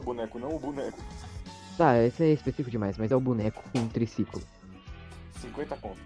o 0.00 0.04
boneco, 0.04 0.38
não 0.38 0.56
o 0.56 0.58
boneco. 0.58 0.98
Tá, 1.76 1.98
esse 2.02 2.22
é 2.24 2.32
específico 2.32 2.70
demais, 2.70 2.98
mas 2.98 3.10
é 3.10 3.16
o 3.16 3.20
boneco 3.20 3.62
com 3.72 3.78
um 3.78 3.88
triciclo. 3.88 4.42
50 5.40 5.76
conto. 5.76 6.00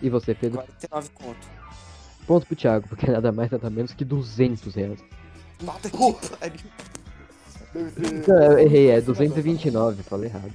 E 0.00 0.08
você, 0.08 0.34
Pedro? 0.34 0.58
49 0.58 1.08
conto. 1.10 1.48
Ponto 2.26 2.46
pro 2.46 2.56
Thiago, 2.56 2.88
porque 2.88 3.06
é 3.06 3.12
nada 3.12 3.30
mais, 3.32 3.50
nada 3.50 3.68
menos 3.68 3.92
que 3.92 4.04
200 4.04 4.74
reais. 4.74 4.98
Puta 5.58 5.90
que 5.90 6.36
pariu. 6.36 6.60
Não, 8.26 8.42
eu 8.52 8.58
errei, 8.58 8.90
é 8.90 9.00
229, 9.00 10.02
falei 10.02 10.30
errado. 10.30 10.52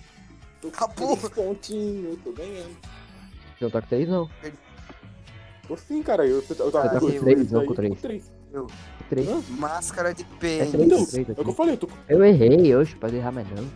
Porra. 0.95 1.29
pontinho, 1.29 2.11
eu 2.11 2.17
tô 2.17 2.31
ganhando. 2.31 2.75
Você 3.57 3.65
não 3.65 3.71
tá 3.71 3.81
com 3.81 3.87
3 3.87 4.07
não? 4.07 4.29
Tô 5.69 5.77
sim, 5.77 6.01
cara. 6.01 6.25
Eu, 6.25 6.43
eu 6.49 6.71
tava 6.71 6.89
tá 6.89 6.99
com 6.99 7.11
três, 7.11 7.51
não 7.51 7.63
com 7.63 7.75
três? 7.75 8.01
três. 8.01 8.31
3. 9.07 9.49
Máscara 9.49 10.15
de 10.15 10.23
É 10.23 10.25
pênis. 10.39 10.71
três, 10.71 10.85
Então, 10.87 11.05
três 11.05 11.29
é 11.29 11.31
o 11.31 11.35
que 11.35 11.49
eu 11.49 11.53
falei, 11.53 11.73
eu 11.75 11.77
tô 11.77 11.87
Eu 12.07 12.25
errei, 12.25 12.75
oxe, 12.75 12.95
pode 12.95 13.15
errar 13.15 13.31
mais 13.31 13.47
não. 13.51 13.69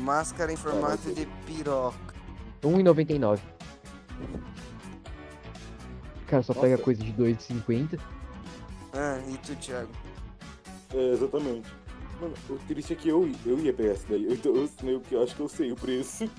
Máscara 0.00 0.52
em 0.52 0.56
formato 0.56 1.12
de 1.12 1.26
piroca. 1.44 2.14
1,99. 2.62 3.40
cara 6.28 6.42
só 6.44 6.54
pega 6.54 6.70
Nossa. 6.70 6.84
coisa 6.84 7.02
de 7.02 7.12
2,50. 7.12 7.98
Ah, 8.92 9.20
e 9.28 9.36
tu, 9.38 9.56
Thiago? 9.56 9.90
É, 10.94 11.12
exatamente. 11.14 11.68
Mano, 12.20 12.34
o 12.48 12.54
triste 12.68 12.92
é 12.92 12.96
que 12.96 13.08
eu, 13.08 13.28
eu 13.44 13.58
ia 13.58 13.72
pegar 13.72 13.90
essa 13.90 14.06
daí. 14.08 14.32
Então 14.32 14.54
eu, 14.54 14.70
eu, 14.84 15.02
eu 15.10 15.22
acho 15.24 15.34
que 15.34 15.40
eu 15.40 15.48
sei 15.48 15.72
o 15.72 15.76
preço. 15.76 16.30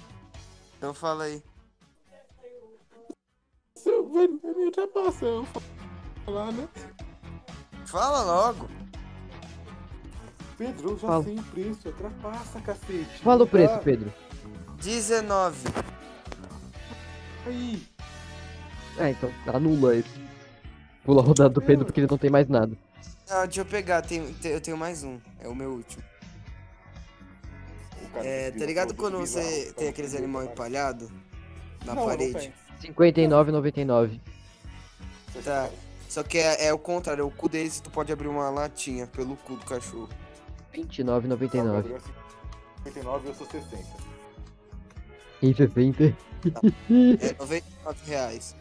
Então 0.77 0.93
fala 0.93 1.25
aí. 1.25 1.43
Seu, 4.11 4.13
velho, 4.13 4.39
ele 4.43 4.65
ultrapassa. 4.65 5.25
Eu 5.25 5.47
falar, 6.25 6.51
né? 6.51 6.67
Fala 7.85 8.23
logo. 8.23 8.69
Pedro, 10.57 10.89
eu 10.91 10.99
já 10.99 11.07
Fala. 11.07 11.23
sei 11.23 11.35
o 11.39 11.43
preço. 11.43 11.87
Ultrapassa, 11.87 12.61
cacete. 12.61 13.19
Fala 13.23 13.43
o 13.43 13.47
preço, 13.47 13.73
Ah, 13.73 13.79
Pedro. 13.79 14.13
19. 14.81 15.57
Aí. 17.47 17.83
Ah, 18.99 19.09
então 19.09 19.31
anula 19.47 19.95
esse. 19.95 20.21
Pula 21.03 21.21
a 21.21 21.25
rodada 21.25 21.49
do 21.49 21.61
Pedro 21.61 21.85
porque 21.85 21.99
ele 22.01 22.07
não 22.09 22.17
tem 22.17 22.29
mais 22.29 22.47
nada. 22.47 22.77
Ah, 23.29 23.45
deixa 23.45 23.61
eu 23.61 23.65
pegar, 23.65 24.01
tem, 24.01 24.33
tem- 24.35 24.51
eu 24.51 24.61
tenho 24.61 24.77
mais 24.77 25.03
um. 25.03 25.19
É 25.39 25.47
o 25.47 25.55
meu 25.55 25.71
último. 25.71 26.03
O 28.03 28.09
cara 28.13 28.27
É, 28.27 28.51
que 28.51 28.59
tá 28.59 28.65
ligado 28.65 28.93
quando 28.93 29.17
você 29.17 29.67
tá 29.67 29.79
tem 29.79 29.87
aqueles 29.89 30.13
animal 30.13 30.41
bizarro. 30.41 30.53
empalhado 30.53 31.11
na 31.85 31.95
Não, 31.95 32.01
não 32.01 32.05
parede? 32.09 32.33
tem. 32.33 32.53
59,99. 32.81 34.19
Tá. 35.43 35.69
Só 36.09 36.23
que 36.23 36.37
é, 36.37 36.67
é 36.67 36.73
o 36.73 36.77
contrário, 36.77 37.21
é 37.21 37.25
o 37.25 37.31
cu 37.31 37.47
deles 37.47 37.79
tu 37.79 37.89
pode 37.89 38.11
abrir 38.11 38.27
uma 38.27 38.49
latinha 38.49 39.07
pelo 39.07 39.37
cu 39.37 39.55
do 39.55 39.65
cachorro. 39.65 40.09
29,99. 40.73 42.01
59 42.83 43.29
eu 43.29 43.33
sou 43.33 43.47
60. 43.47 43.77
Em 45.41 45.53
60. 45.53 46.03
É 46.03 47.33
99 47.39 47.61
reais. 48.05 48.55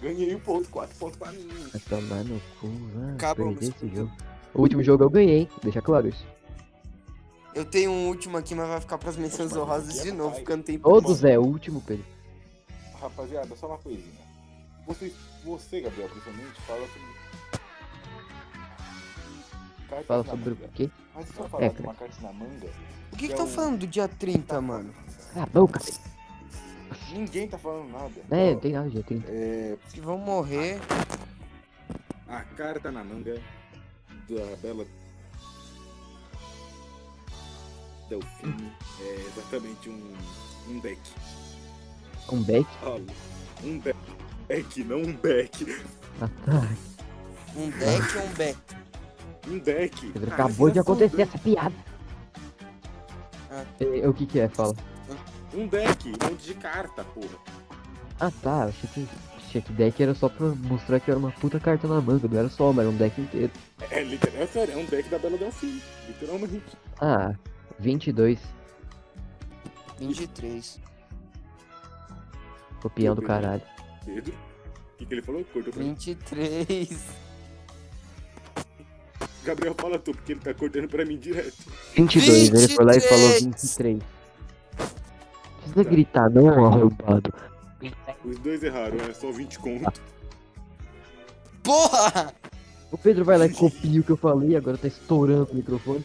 Ganhei 0.00 0.34
um 0.34 0.40
ponto, 0.40 0.68
4 0.68 0.96
pontos 0.96 1.16
pra 1.16 1.30
mim. 1.32 1.48
Vai 1.72 1.80
tomar 1.80 2.24
no 2.24 2.40
cu, 2.60 2.68
Acabamos. 3.14 3.58
perder 3.58 3.74
esse 3.76 3.96
jogo. 3.96 4.12
O 4.52 4.62
último 4.62 4.82
jogo 4.82 5.04
eu 5.04 5.10
ganhei? 5.10 5.48
Deixa 5.62 5.80
claro 5.80 6.08
isso. 6.08 6.26
Eu 7.54 7.64
tenho 7.64 7.90
um 7.90 8.08
último 8.08 8.36
aqui, 8.36 8.54
mas 8.54 8.68
vai 8.68 8.80
ficar 8.80 8.98
pras 8.98 9.16
menções 9.16 9.54
honrosas 9.54 10.02
de 10.02 10.10
novo, 10.10 10.34
porque 10.36 10.52
eu 10.52 10.56
não 10.56 10.64
tenho 10.64 10.80
Todos 10.80 11.22
é 11.24 11.38
o 11.38 11.42
último, 11.42 11.80
Pedro. 11.80 12.04
Rapaziada, 13.02 13.56
só 13.56 13.66
uma 13.66 13.78
coisinha. 13.78 14.20
Você, 14.86 15.12
você 15.44 15.80
Gabriel, 15.80 16.08
principalmente, 16.08 16.60
fala 16.62 16.86
sobre. 16.88 17.22
Cartas 19.88 20.06
Fala 20.06 20.24
sobre 20.24 20.50
o 20.52 20.56
manga. 20.56 20.68
quê? 20.74 20.90
Mas 21.14 21.28
se 21.28 21.38
eu 21.38 21.48
falar 21.48 21.64
É, 21.64 21.68
de 21.68 21.82
uma 21.82 21.94
carta 21.94 22.22
na 22.22 22.32
manga, 22.32 22.68
Por 23.10 23.18
que 23.18 23.26
que 23.26 23.26
É 23.26 23.28
estão 23.28 23.44
um- 23.46 23.48
falando 23.50 23.78
do 23.80 23.86
dia 23.86 24.08
30, 24.08 24.60
mano? 24.60 24.94
Cala 25.34 25.42
a 25.44 25.46
boca. 25.46 25.80
ninguém 27.12 27.48
tá 27.48 27.58
falando 27.58 27.90
nada. 27.90 28.12
É, 28.30 28.54
tem 28.54 28.72
nada, 28.72 28.88
já 28.88 29.02
tem. 29.02 29.22
é, 29.26 29.76
Que 29.92 30.00
vão 30.00 30.16
morrer. 30.18 30.80
a 32.28 32.40
carta 32.42 32.90
na 32.90 33.04
manga 33.04 33.34
da 34.28 34.56
Bela 34.62 34.86
Delfine 38.08 38.72
é 39.00 39.14
exatamente 39.26 39.90
um, 39.90 40.16
um 40.68 40.78
deck. 40.80 41.00
Um 42.30 42.42
back. 42.42 42.66
Ó, 42.82 42.98
um 43.64 43.78
deck, 43.78 44.84
não 44.84 44.98
um 44.98 45.12
beck. 45.12 45.82
Ah, 46.20 46.28
tá. 46.44 46.68
Um 47.56 47.70
deck 47.70 48.16
ou 48.16 48.24
um 48.24 48.34
back? 48.34 48.58
Um 49.48 49.58
deck. 49.58 50.12
Pedro, 50.12 50.30
Cara, 50.30 50.44
acabou 50.44 50.70
de 50.70 50.78
acontecer 50.78 51.10
são 51.16 51.20
essa 51.22 51.38
piada. 51.38 51.74
Ah. 53.50 53.64
É, 53.80 54.08
o 54.08 54.14
que 54.14 54.26
que 54.26 54.40
é? 54.40 54.48
Fala. 54.48 54.74
doidos. 54.74 55.32
Um 55.54 55.66
deck, 55.66 56.08
um 56.08 56.30
monte 56.30 56.44
de 56.44 56.54
carta, 56.54 57.04
porra. 57.04 57.36
Ah 58.18 58.30
tá, 58.42 58.64
achei 58.64 58.88
que, 58.94 59.08
achei 59.36 59.60
que 59.60 59.72
deck 59.72 60.02
era 60.02 60.14
só 60.14 60.28
pra 60.28 60.46
mostrar 60.46 61.00
que 61.00 61.10
era 61.10 61.18
uma 61.18 61.32
puta 61.32 61.58
carta 61.58 61.88
na 61.88 62.00
manga, 62.00 62.28
não 62.28 62.38
era 62.38 62.48
só 62.48 62.70
uma, 62.70 62.82
era 62.82 62.90
um 62.90 62.96
deck 62.96 63.20
inteiro. 63.20 63.50
É, 63.90 64.02
literal, 64.02 64.42
é 64.42 64.46
sério, 64.46 64.74
é 64.74 64.76
um 64.76 64.84
deck 64.84 65.08
da 65.08 65.18
Bela 65.18 65.36
Delfine. 65.36 65.82
Literalmente. 66.08 66.62
Ah, 67.00 67.34
22, 67.78 68.38
23. 69.98 70.80
Copião 72.82 73.14
do 73.14 73.22
caralho. 73.22 73.62
Pedro. 74.04 74.32
O 74.32 74.96
que, 74.98 75.06
que 75.06 75.14
ele 75.14 75.22
falou? 75.22 75.44
Cortou 75.44 75.72
pra 75.72 75.82
mim. 75.82 75.94
23. 75.94 76.88
Gabriel, 79.44 79.74
fala 79.74 79.98
tu, 79.98 80.12
porque 80.12 80.32
ele 80.32 80.40
tá 80.40 80.54
cortando 80.54 80.88
pra 80.88 81.04
mim 81.04 81.18
direto. 81.18 81.56
22, 81.94 82.48
ele 82.50 82.68
foi 82.68 82.84
lá 82.84 82.96
e 82.96 83.00
falou 83.00 83.28
23. 83.28 83.98
23. 83.98 84.02
Precisa 85.58 85.84
gritar, 85.84 86.30
não, 86.30 86.64
arrombado. 86.64 87.32
Os 88.24 88.38
dois 88.38 88.62
erraram, 88.62 88.98
é 89.00 89.12
só 89.12 89.32
20 89.32 89.58
conto. 89.58 90.00
Porra! 91.62 92.32
O 92.90 92.98
Pedro 92.98 93.24
vai 93.24 93.38
lá 93.38 93.46
e 93.46 93.54
copia 93.54 94.00
o 94.00 94.04
que 94.04 94.10
eu 94.10 94.16
falei, 94.16 94.54
agora 94.56 94.76
tá 94.76 94.86
estourando 94.86 95.50
o 95.50 95.54
microfone. 95.54 96.04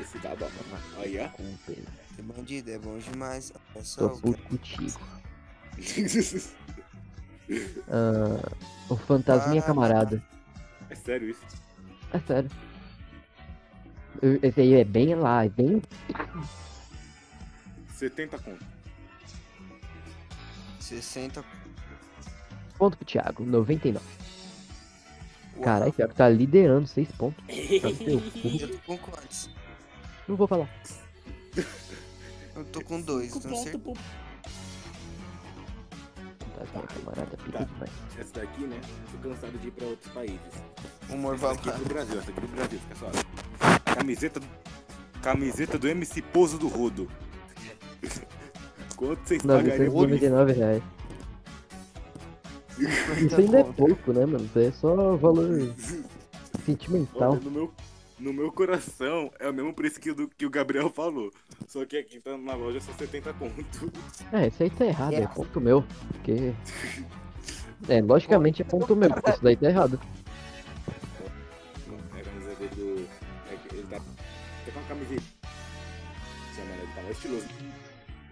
Esse 0.00 0.18
dá 0.18 0.34
dó, 0.34 0.46
mano. 0.46 0.84
Aí, 0.98 1.18
ó. 1.18 1.28
Com 1.30 1.42
o 1.42 1.58
Pedro. 1.66 1.97
Que 2.18 2.22
bandido, 2.22 2.68
é 2.72 2.78
bom 2.80 2.98
demais. 2.98 3.52
Olha 3.76 3.84
só, 3.84 4.08
Tô 4.08 4.14
o 4.16 4.20
puto 4.20 4.42
contigo. 4.42 4.98
Ah, 7.88 8.52
o 8.90 8.96
fantasminha 8.96 9.62
Ah. 9.62 9.64
camarada. 9.66 10.22
é 10.90 10.94
sério 10.96 11.30
isso? 11.30 11.40
É 12.12 12.18
sério. 12.18 12.50
Esse 14.42 14.60
aí 14.60 14.74
é 14.74 14.84
bem 14.84 15.14
lá, 15.14 15.46
é 15.46 15.48
bem 15.48 15.80
70 17.94 18.38
conto. 18.40 18.66
60. 20.80 21.42
ponto 22.76 22.96
pro 22.98 23.06
Thiago, 23.06 23.44
99. 23.46 24.04
Uau. 25.54 25.64
Caralho, 25.64 25.92
Thiago 25.92 26.12
tá 26.14 26.28
liderando 26.28 26.86
6 26.88 27.08
pontos. 27.12 27.42
Tá. 27.80 27.88
Eu 27.88 28.68
tô 28.70 28.78
com 28.84 28.98
quantos? 28.98 29.48
Não 30.26 30.36
vou 30.36 30.46
falar. 30.48 30.68
Eu 32.58 32.64
tô 32.66 32.80
com 32.82 33.00
dois, 33.00 33.32
Cinco 33.32 33.48
pontos, 33.48 33.62
certeza. 33.62 33.78
pô. 33.84 33.94
Fantasminha 36.56 36.86
camarada, 36.88 37.36
pica 37.36 37.58
Tá. 37.58 37.64
demais. 37.64 37.90
Essa 38.18 38.40
daqui, 38.40 38.62
né? 38.66 38.80
Tô 39.12 39.28
cansado 39.28 39.58
de 39.58 39.68
ir 39.68 39.70
pra 39.70 39.86
outros 39.86 40.12
países. 40.12 40.40
Humor 41.10 41.34
Essa 41.36 41.48
daqui 41.54 41.68
é 41.68 41.72
do 41.72 41.84
Brasil, 41.84 42.18
essa 42.18 42.30
aqui 42.30 42.38
é 42.38 42.42
do 42.42 42.48
Brasil, 42.48 42.78
fica 42.80 42.94
só. 42.96 43.94
Camiseta, 43.94 44.40
camiseta 45.22 45.78
do 45.78 45.88
MC 45.88 46.20
Pouso 46.22 46.58
do 46.58 46.68
Rodo. 46.68 47.08
Quanto 48.96 49.20
vocês 49.28 49.42
pagariam 49.42 49.92
por 49.92 50.10
isso? 50.10 50.28
999 50.28 50.52
reais. 50.52 50.82
Isso 52.78 53.36
ainda 53.40 53.60
é 53.60 53.64
pouco, 53.64 54.12
né, 54.12 54.26
mano? 54.26 54.44
Isso 54.44 54.58
aí 54.58 54.66
é 54.66 54.72
só 54.72 55.16
valor 55.16 55.46
sentimental. 56.66 57.32
Olha, 57.32 57.40
no 57.40 57.50
meu, 57.50 57.72
no 58.18 58.32
meu 58.32 58.50
coração 58.52 59.30
é 59.38 59.48
o 59.48 59.54
mesmo 59.54 59.72
preço 59.72 60.00
que 60.00 60.10
o, 60.10 60.14
do- 60.14 60.28
que 60.28 60.44
o 60.46 60.50
Gabriel 60.50 60.90
falou. 60.90 61.30
Só 61.68 61.84
que 61.84 61.96
aqui 61.96 62.20
tá 62.20 62.36
na 62.36 62.54
loja 62.54 62.80
só 62.80 62.92
70 62.92 63.32
conto. 63.34 63.92
É, 64.32 64.48
isso 64.48 64.62
aí 64.62 64.70
tá 64.70 64.84
errado, 64.86 65.12
é 65.14 65.22
É. 65.22 65.26
ponto 65.26 65.60
meu. 65.60 65.84
Porque. 66.12 66.52
É, 67.88 68.00
logicamente 68.02 68.62
é 68.62 68.64
ponto 68.64 68.96
meu, 68.96 69.08
porque 69.10 69.30
isso 69.30 69.42
daí 69.42 69.56
tá 69.56 69.68
errado. 69.68 70.00
É 72.16 72.20
a 72.20 72.24
camisa 72.24 72.54
dele 72.56 72.74
do. 72.74 73.06
É, 73.52 73.56
que 73.68 73.74
ele 73.76 73.86
tá. 73.88 73.98
Tá 73.98 74.02
com 74.72 74.78
uma 74.80 74.88
camiseta. 74.88 75.22
Sim, 76.54 76.60
mano, 76.62 76.82
ele 76.82 76.92
tá 76.94 77.02
mais 77.02 77.16
estiloso. 77.16 77.46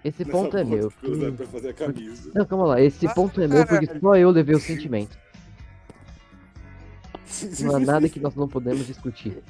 Esse 0.04 0.24
nessa 0.24 0.30
ponto 0.32 0.56
é 0.56 0.64
meu. 0.64 0.90
que 0.90 0.96
foi 1.00 1.10
usado 1.10 1.32
pra 1.36 1.46
fazer 1.46 1.68
a 1.70 1.74
camisa. 1.74 2.30
Não, 2.34 2.44
calma 2.44 2.64
lá, 2.66 2.80
esse 2.80 3.06
Ah, 3.06 3.14
ponto 3.14 3.40
é 3.40 3.48
meu 3.48 3.66
porque 3.66 3.86
só 4.00 4.16
eu 4.16 4.30
levei 4.30 4.54
o 4.54 4.60
sentimento. 4.60 5.16
Não 7.60 7.76
há 7.76 7.80
nada 7.80 8.08
que 8.08 8.18
nós 8.20 8.34
não 8.34 8.48
podemos 8.48 8.86
discutir. 8.86 9.42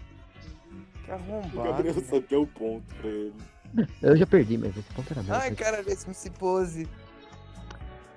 Que 1.06 1.12
O 1.12 1.14
arrombado. 1.14 1.62
Gabriel 1.62 1.94
né? 1.94 2.02
só 2.02 2.20
quer 2.20 2.36
o 2.36 2.46
ponto 2.46 2.94
pra 2.96 3.08
ele. 3.08 3.34
Eu 4.02 4.16
já 4.16 4.26
perdi, 4.26 4.58
mas 4.58 4.76
esse 4.76 4.92
ponto 4.92 5.12
era 5.12 5.22
meu. 5.22 5.34
Ai, 5.34 5.54
cara, 5.54 5.80
esse 5.86 6.06
MC 6.06 6.30
Pose. 6.30 6.88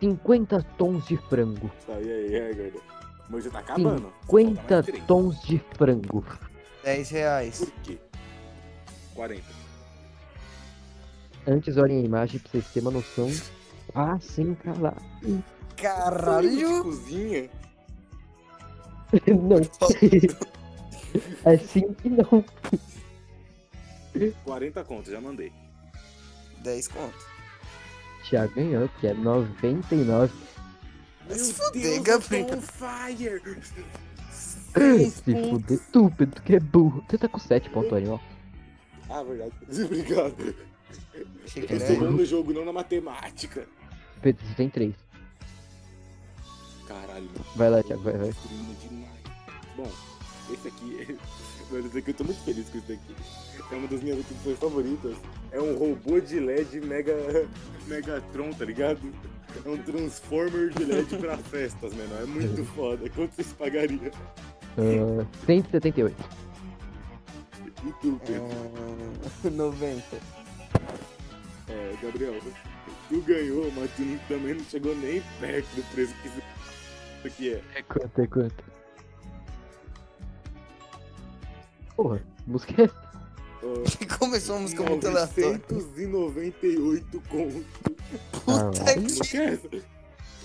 50 0.02 0.64
tons 0.78 1.06
de 1.08 1.18
frango. 1.18 1.70
Tá, 1.86 1.94
e 2.00 2.12
aí, 2.12 2.36
é, 2.36 2.54
Garda? 2.54 2.80
Mas 3.30 3.44
já 3.44 3.52
tá 3.52 3.60
acabando. 3.60 4.12
50 4.26 4.84
tons 5.06 5.40
de 5.44 5.60
frango. 5.78 6.26
10 6.84 7.10
reais. 7.12 7.60
Por 7.60 7.72
quê? 7.84 8.00
40. 9.14 9.44
Antes 11.48 11.78
olhem 11.78 12.00
a 12.00 12.06
imagem 12.06 12.40
pra 12.40 12.52
vocês 12.52 12.68
terem 12.72 12.88
uma 12.88 12.98
noção. 12.98 13.30
Ah, 13.94 14.18
sem 14.20 14.56
calar. 14.56 14.98
Caralho! 15.76 16.84
cozinha? 16.84 17.50
Não. 19.28 19.60
É 21.46 21.58
sim 21.58 21.94
que 21.94 22.10
não. 22.10 22.44
40 24.44 24.84
conto, 24.84 25.10
já 25.10 25.22
mandei. 25.22 25.52
10 26.60 26.88
conto. 26.88 27.26
Já 28.30 28.46
ganhou, 28.48 28.90
que 29.00 29.08
é 29.08 29.14
99. 29.14 30.34
Vai 31.28 31.38
se 31.40 31.54
fuder, 31.54 32.02
Gabriel. 32.02 32.62
fire! 32.62 33.42
Se 35.10 35.50
fuder 35.50 35.80
tu, 35.92 36.12
Pedro, 36.18 36.42
que 36.42 36.56
é 36.56 36.60
burro. 36.60 37.04
Você 37.08 37.18
tá 37.18 37.28
com 37.28 37.40
7 37.40 37.70
pontos 37.70 37.94
aí, 37.94 38.08
ó. 38.08 38.20
Ah, 39.10 39.24
verdade. 39.24 39.54
Obrigado. 39.84 40.56
Achei 41.44 41.64
que 41.64 41.74
Eu 41.74 41.78
era 41.82 41.88
tô 41.88 42.00
bom 42.00 42.12
no 42.12 42.26
jogo, 42.26 42.54
não 42.54 42.66
na 42.66 42.74
matemática. 42.74 43.68
Pedro, 44.22 44.46
você 44.46 44.54
tem 44.56 44.70
3. 44.70 44.94
caralho. 46.88 47.30
Vai 47.56 47.70
lá, 47.70 47.84
Thiago, 47.84 48.04
vai, 48.04 48.14
vai. 48.14 48.34
Bom, 49.76 49.92
esse 50.54 50.68
aqui. 50.68 51.18
Mano, 51.72 51.88
esse 51.88 51.98
aqui 52.00 52.10
eu 52.12 52.14
tô 52.16 52.24
muito 52.24 52.44
feliz 52.44 52.70
com 52.70 52.78
isso 52.78 52.88
daqui. 52.88 53.16
É 53.72 53.76
uma 53.76 53.88
das 53.88 54.02
minhas 54.02 54.20
opções 54.20 54.58
favoritas. 54.60 55.18
É 55.52 55.62
um 55.62 55.76
robô 55.78 56.20
de 56.20 56.40
LED 56.40 56.82
Mega. 56.82 57.16
Megatron, 57.88 58.52
tá 58.52 58.66
ligado? 58.66 59.00
É 59.66 59.70
um 59.70 59.78
Transformer 59.78 60.70
de 60.70 60.86
LED 60.86 61.18
pra 61.18 61.38
festas, 61.50 61.94
menor. 61.94 62.22
É 62.22 62.26
muito 62.26 62.64
foda. 62.74 63.10
Quanto 63.10 63.34
vocês 63.34 63.54
pagariam? 63.54 64.12
Ah, 64.78 65.26
178. 65.46 66.16
E 67.86 67.92
tu, 68.02 68.20
Pedro? 68.26 68.48
Ah, 69.46 69.50
90. 69.50 70.04
É, 71.70 71.96
Gabriel, 72.02 72.34
tu 73.10 73.22
ganhou, 73.22 73.72
mas 73.76 73.90
tu 73.92 74.20
também 74.28 74.56
não 74.56 74.64
chegou 74.66 74.96
nem 74.96 75.22
perto 75.40 75.68
do 75.76 75.84
preço 75.94 76.14
que 76.22 76.28
isso 76.28 76.42
aqui 77.26 77.54
é. 77.54 77.62
É 77.76 77.84
quanto, 77.84 78.22
é 78.22 78.28
quanto? 78.28 78.64
Porra, 82.00 82.24
música 82.48 82.84
é 82.84 84.08
Começou 84.18 84.56
uma 84.56 84.62
música 84.62 84.84
muito 84.84 85.06
aleatória. 85.06 85.62
998 85.70 87.24
conto. 87.28 87.66
Puta 88.32 88.94
que. 89.28 89.38
Essa? 89.38 89.70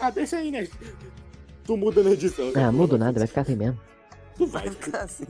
Ah, 0.01 0.11
deixa 0.11 0.39
aí, 0.39 0.51
né? 0.51 0.67
Tu 1.63 1.77
muda 1.77 2.03
na 2.03 2.11
edição. 2.11 2.51
Ah, 2.57 2.73
mudo 2.73 2.99
nada, 2.99 3.21
vai 3.21 3.29
ficar 3.29 3.43
assim 3.43 3.55
mesmo. 3.55 3.79
Tu 4.37 4.49
vai, 4.49 4.69
ficar 4.69 5.03
assim. 5.03 5.27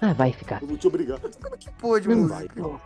Ah, 0.00 0.12
vai 0.12 0.32
ficar. 0.32 0.60
eu 0.60 0.66
vou 0.66 0.76
te 0.76 0.88
obrigar. 0.88 1.20
Que 1.60 1.70
porra 1.74 2.00
de 2.00 2.08
Não 2.08 2.16
música? 2.16 2.62
vai. 2.62 2.80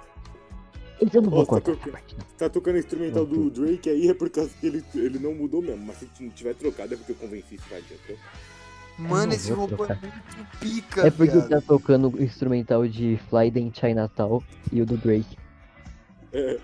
Então 1.00 1.21
eu 1.21 1.23
não 1.23 1.31
vou 1.31 1.47
tá 1.47 1.47
cortar 1.49 1.71
essa 1.71 1.81
tocando. 1.81 1.93
parte, 1.93 2.17
não. 2.19 2.26
Tá 2.37 2.50
tocando 2.50 2.79
instrumental 2.79 3.25
do 3.25 3.49
Drake 3.49 3.88
aí 3.88 4.11
é 4.11 4.14
por 4.14 4.29
causa 4.29 4.50
que 4.61 4.67
ele, 4.67 4.85
ele 4.95 5.19
não 5.19 5.35
mudou 5.35 5.62
mesmo. 5.62 5.87
Mas 5.87 5.97
se 5.97 6.09
não 6.21 6.29
tiver 6.29 6.55
trocado 6.55 6.93
é 6.93 6.99
porque 6.99 7.12
eu 7.12 7.17
convenci 7.17 7.55
esse 7.55 7.67
vai 7.71 7.79
adianta. 7.79 8.21
Mano, 8.98 9.26
não 9.26 9.32
esse 9.32 9.52
robô 9.52 9.74
é 9.84 9.86
trocar. 9.88 10.00
muito 10.00 10.58
pica, 10.60 11.06
É 11.06 11.10
porque 11.10 11.32
viado. 11.32 11.48
tá 11.48 11.60
tocando 11.60 12.08
o 12.08 12.22
instrumental 12.22 12.86
de 12.86 13.18
Fly 13.28 13.48
in 13.56 13.72
Chinatown 13.74 14.40
e 14.72 14.80
o 14.80 14.86
do 14.86 14.96
Drake. 14.96 15.36
É. 16.32 16.58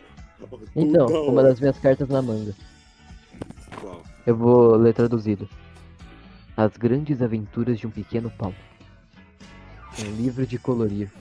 Então, 0.74 1.06
Toda 1.06 1.20
uma 1.30 1.40
hora. 1.40 1.48
das 1.50 1.60
minhas 1.60 1.78
cartas 1.78 2.08
na 2.08 2.22
manga. 2.22 2.54
Qual? 3.80 4.02
Eu 4.26 4.36
vou 4.36 4.76
ler 4.76 4.94
traduzido. 4.94 5.48
As 6.56 6.76
Grandes 6.76 7.20
Aventuras 7.22 7.78
de 7.78 7.86
um 7.86 7.90
Pequeno 7.90 8.30
Pau. 8.30 8.54
Um 9.98 10.10
livro 10.16 10.46
de 10.46 10.58
colorir. 10.58 11.10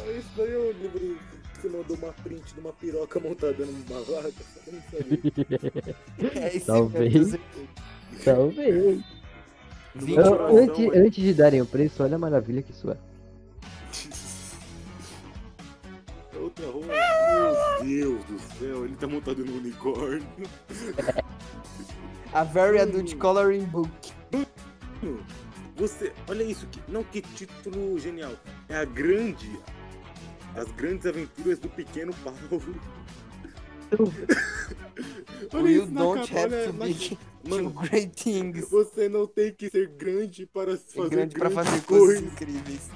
Ah, 0.00 0.10
isso 0.12 0.28
daí 0.36 0.52
é 0.52 0.56
o 0.56 0.72
livro 0.72 1.18
que 1.54 1.60
você 1.60 1.68
mandou 1.68 1.96
uma 1.96 2.12
print 2.12 2.54
de 2.54 2.60
uma 2.60 2.72
piroca 2.72 3.20
montada 3.20 3.66
numa 3.66 4.00
vaca. 4.02 4.32
Eu 4.66 4.72
não 4.72 4.82
sabia. 4.82 5.94
É 6.42 6.56
esse 6.56 6.66
Talvez. 6.66 7.12
mesmo. 7.14 7.38
Talvez. 8.24 9.02
Eu- 10.06 10.46
antes, 10.56 10.78
mano. 10.78 10.92
antes 11.06 11.24
de 11.24 11.34
darem 11.34 11.60
o 11.60 11.66
preço, 11.66 12.02
olha 12.02 12.16
a 12.16 12.18
maravilha 12.18 12.62
que 12.62 12.70
isso 12.70 12.90
é. 12.90 12.96
Outra 16.38 16.66
rua. 16.66 16.86
Meu 17.82 17.86
Deus 17.86 18.24
do 18.24 18.38
céu, 18.58 18.84
ele 18.84 18.96
tá 18.96 19.06
montado 19.06 19.44
no 19.44 19.56
unicórnio. 19.56 20.26
A 22.32 22.44
Very 22.44 22.78
Adult 22.78 23.16
Coloring 23.16 23.64
Book. 23.64 24.12
Você, 25.76 26.12
olha 26.28 26.42
isso, 26.42 26.66
que, 26.66 26.80
não 26.88 27.02
que 27.04 27.22
título 27.22 27.98
genial. 27.98 28.32
É 28.68 28.76
a 28.76 28.84
grande, 28.84 29.58
as 30.56 30.70
grandes 30.72 31.06
aventuras 31.06 31.58
do 31.58 31.68
pequeno 31.68 32.12
Paulo. 32.24 32.62
Olha 35.52 35.68
You 35.70 35.82
isso 35.84 35.92
na 35.92 36.00
don't 36.02 36.20
capa, 36.28 36.40
have 36.40 36.54
olha 36.54 36.66
to 36.66 36.72
na- 36.72 36.84
be 36.86 36.94
to 36.94 37.18
Mano, 37.48 37.70
great 37.70 38.08
things. 38.24 38.68
você 38.68 39.08
não 39.08 39.26
tem 39.26 39.52
que 39.54 39.70
ser 39.70 39.88
grande 39.90 40.44
para 40.46 40.72
É 40.72 40.76
fazer 40.76 41.08
grande 41.10 41.34
pra 41.34 41.48
grandes 41.48 41.70
fazer 41.70 41.82
coisas 41.86 42.20
coisas. 42.20 42.32
incríveis. 42.32 42.90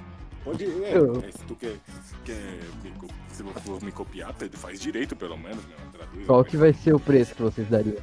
Pode, 0.44 0.64
é, 0.64 0.96
Eu- 0.98 1.20
é, 1.22 1.30
se 1.30 1.44
tu 1.46 1.54
quer, 1.54 1.76
quer 2.24 2.60
me, 2.82 2.92
se 3.32 3.42
você 3.44 3.60
for 3.60 3.82
me 3.82 3.92
copiar, 3.92 4.34
Pedro, 4.34 4.58
faz 4.58 4.80
direito 4.80 5.14
pelo 5.14 5.36
menos, 5.38 5.64
meu, 5.66 5.76
traduz. 5.92 6.26
Qual 6.26 6.44
que 6.44 6.56
vai 6.56 6.72
ser 6.74 6.92
o 6.94 6.98
preço 7.00 7.34
que 7.34 7.42
vocês 7.42 7.68
dariam? 7.68 8.02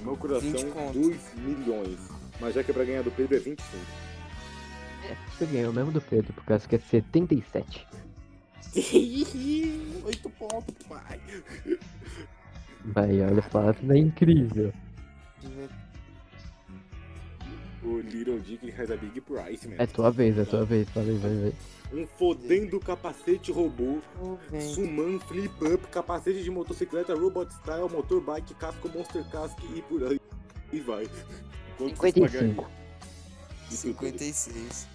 No 0.00 0.04
meu 0.06 0.16
coração, 0.16 0.50
20 0.50 0.64
conto. 0.66 0.92
2 0.98 1.20
milhões. 1.36 1.98
Mas 2.40 2.54
já 2.54 2.64
que 2.64 2.70
é 2.72 2.74
pra 2.74 2.84
ganhar 2.84 3.02
do 3.02 3.10
Pedro 3.12 3.36
é 3.36 3.38
25. 3.38 3.76
Você 5.38 5.46
ganhou 5.46 5.72
mesmo 5.72 5.92
do 5.92 6.00
Pedro, 6.00 6.32
por 6.32 6.44
causa 6.44 6.66
que 6.68 6.74
é 6.74 6.78
77. 6.80 7.86
8 10.04 10.28
pontos, 10.36 10.74
pai. 10.88 11.20
Vai, 12.84 13.20
olha, 13.20 13.42
fácil, 13.42 13.90
é 13.92 13.98
incrível. 13.98 14.72
O 17.82 18.00
Little 18.00 18.40
Dick 18.40 18.68
has 18.72 18.90
a 18.90 18.96
big 18.96 19.20
price, 19.20 19.66
man. 19.68 19.76
É 19.78 19.86
tua 19.86 20.10
vez, 20.10 20.36
é 20.38 20.44
tua 20.44 20.64
vez, 20.64 20.88
tua 20.90 21.02
vez, 21.02 21.20
vai, 21.20 21.34
vai. 21.36 21.52
Um 21.92 22.06
fodendo 22.18 22.80
capacete 22.80 23.52
robô, 23.52 24.00
Oh. 24.20 24.36
Suman, 24.60 25.20
Flip 25.20 25.54
Up, 25.64 25.86
capacete 25.88 26.42
de 26.42 26.50
motocicleta, 26.50 27.14
Robot 27.14 27.48
Style, 27.52 27.88
motor 27.88 28.20
bike, 28.20 28.54
casco, 28.54 28.88
Monster 28.88 29.24
Cask 29.30 29.56
e 29.74 29.82
por 29.82 30.02
aí. 30.02 30.20
E 30.72 30.80
vai. 30.80 31.06
Quanto 31.78 31.96
vocês 31.96 32.14
55. 32.14 32.62
pagariam? 32.62 32.66
56. 33.70 34.88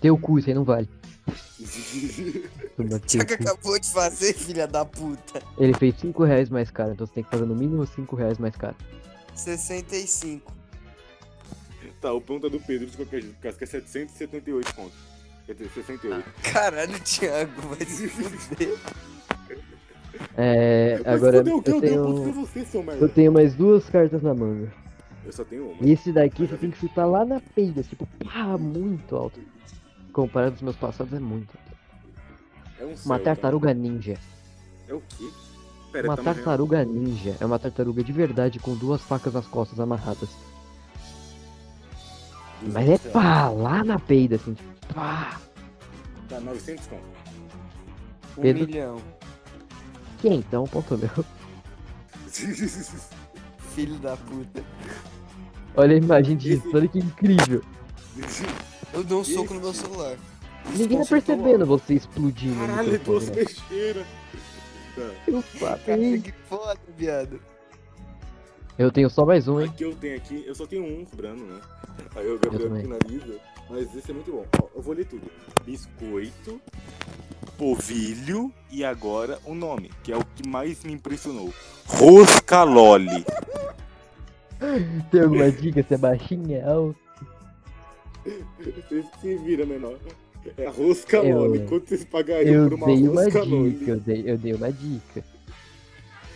Teu 0.00 0.18
cu, 0.18 0.38
isso 0.38 0.48
aí 0.48 0.54
não 0.54 0.64
vale. 0.64 0.88
Tiago 3.06 3.34
acabou 3.34 3.78
de 3.78 3.90
fazer, 3.90 4.34
filha 4.34 4.66
da 4.66 4.84
puta. 4.84 5.42
Ele 5.58 5.74
fez 5.74 5.98
5 5.98 6.24
reais 6.24 6.48
mais 6.48 6.70
caro, 6.70 6.92
então 6.92 7.06
você 7.06 7.14
tem 7.14 7.24
que 7.24 7.30
fazer 7.30 7.46
no 7.46 7.54
mínimo 7.54 7.86
5 7.86 8.14
reais 8.14 8.38
mais 8.38 8.54
caro. 8.54 8.76
65. 9.34 10.52
tá, 12.00 12.12
o 12.12 12.20
ponto 12.20 12.46
é 12.46 12.50
do 12.50 12.60
Pedro 12.60 12.86
de 12.86 12.96
qualquer 12.96 13.22
jeito, 13.22 13.36
casco 13.40 13.64
é 13.64 13.66
778 13.66 14.74
pontos. 14.74 14.98
Quer 15.46 15.54
dizer, 15.54 15.70
68. 15.70 16.24
Caralho, 16.52 17.00
Thiago, 17.00 17.62
vai 17.68 17.86
se 17.86 18.08
fuder. 18.08 18.76
É, 20.34 20.98
Mas 21.04 21.14
agora 21.14 21.38
fudeu, 21.38 21.62
eu 21.66 21.74
eu 21.74 21.80
tenho, 21.80 22.34
você, 22.34 22.66
eu 23.00 23.08
tenho 23.08 23.32
mais 23.32 23.54
duas 23.54 23.88
cartas 23.88 24.22
na 24.22 24.34
manga. 24.34 24.72
Eu 25.24 25.32
só 25.32 25.44
tenho 25.44 25.70
uma. 25.70 25.84
E 25.84 25.92
esse 25.92 26.10
daqui 26.12 26.46
você 26.46 26.56
tem 26.56 26.70
que 26.70 26.78
chutar 26.78 27.04
lá 27.04 27.24
na 27.24 27.40
peida, 27.40 27.82
tipo, 27.82 28.06
pá, 28.24 28.56
muito 28.56 29.14
alto. 29.14 29.40
Comparado 30.16 30.52
aos 30.52 30.62
meus 30.62 30.76
passados 30.76 31.12
é 31.12 31.20
muito. 31.20 31.58
É 32.80 32.84
um 32.86 32.88
Uma 32.88 32.96
céu, 33.16 33.18
tartaruga 33.18 33.74
ninja. 33.74 34.18
É 34.88 34.94
o 34.94 35.02
quê? 35.10 35.30
Pera, 35.92 36.08
Uma 36.08 36.16
tá 36.16 36.22
morrendo. 36.22 36.42
tartaruga 36.42 36.84
ninja. 36.86 37.36
É 37.38 37.44
uma 37.44 37.58
tartaruga 37.58 38.02
de 38.02 38.12
verdade 38.12 38.58
com 38.58 38.74
duas 38.74 39.02
facas 39.02 39.34
nas 39.34 39.46
costas 39.46 39.78
amarradas. 39.78 40.30
Mas 42.62 42.88
é 42.88 42.96
pá, 42.96 43.50
lá 43.50 43.84
na 43.84 43.98
peida, 43.98 44.36
assim, 44.36 44.54
tipo, 44.54 44.94
pá. 44.94 45.38
Tá, 46.30 46.40
900 46.40 46.86
conto. 46.86 47.02
Um 48.38 48.40
Pedro? 48.40 48.66
milhão. 48.66 48.96
Que 50.22 50.30
então, 50.30 50.64
ponto 50.64 50.96
meu. 50.96 51.10
Filho 53.74 53.98
da 53.98 54.16
puta. 54.16 54.64
Olha 55.76 55.94
a 55.94 55.98
imagem 55.98 56.38
disso, 56.38 56.70
olha 56.72 56.88
que 56.88 57.00
incrível. 57.00 57.62
Eu 58.92 59.04
dou 59.04 59.20
um 59.20 59.24
soco 59.24 59.54
no 59.54 59.60
meu 59.60 59.74
celular. 59.74 60.16
Ninguém 60.74 60.98
tá 60.98 61.06
percebendo 61.06 61.66
você 61.66 61.94
explodindo. 61.94 62.58
Caralho, 62.66 62.98
duas 63.00 63.28
né? 63.28 63.34
peixeiras. 63.34 64.06
Tá. 64.94 65.10
Eu 65.28 65.44
Cara, 65.60 65.76
falei. 65.78 66.20
que 66.20 66.32
foda, 66.48 66.80
viado. 66.96 67.40
Eu 68.78 68.90
tenho 68.90 69.08
só 69.08 69.24
mais 69.24 69.48
um, 69.48 69.60
hein? 69.60 69.68
Aqui 69.68 69.84
eu 69.84 69.94
tenho 69.94 70.16
aqui, 70.16 70.44
eu 70.46 70.54
só 70.54 70.66
tenho 70.66 70.84
um 70.84 71.06
sobrando, 71.06 71.44
né? 71.44 71.60
Aí 72.14 72.30
o 72.30 72.38
Gabriel 72.38 72.76
finaliza. 72.76 73.38
Mas 73.70 73.94
esse 73.94 74.10
é 74.10 74.14
muito 74.14 74.30
bom. 74.30 74.44
Ó, 74.62 74.68
eu 74.74 74.82
vou 74.82 74.94
ler 74.94 75.06
tudo. 75.06 75.30
Biscoito, 75.64 76.60
polvilho 77.56 78.52
e 78.70 78.84
agora 78.84 79.38
o 79.44 79.54
nome, 79.54 79.90
que 80.02 80.12
é 80.12 80.16
o 80.16 80.24
que 80.24 80.46
mais 80.48 80.84
me 80.84 80.92
impressionou. 80.92 81.52
Roscaloli. 81.86 83.24
Tem 85.10 85.22
alguma 85.22 85.50
dica 85.50 85.82
se 85.82 85.94
é 85.94 85.98
baixinha, 85.98 86.66
alto? 86.66 87.05
Vocês 88.58 89.06
se 89.20 89.36
viram, 89.38 89.66
menor. 89.66 89.98
É 90.56 90.68
roscaloli. 90.68 91.58
Eu- 91.60 91.66
Quanto 91.66 91.88
vocês 91.88 92.04
pagariam 92.04 92.64
Eu 92.64 92.68
por 92.70 92.76
uma 92.76 92.86
dei 92.86 93.08
uma 93.08 93.24
roscaloli? 93.24 93.70
dica, 93.72 93.90
eu 93.92 94.00
dei, 94.00 94.22
eu 94.30 94.38
dei 94.38 94.52
uma 94.54 94.72
dica. 94.72 95.24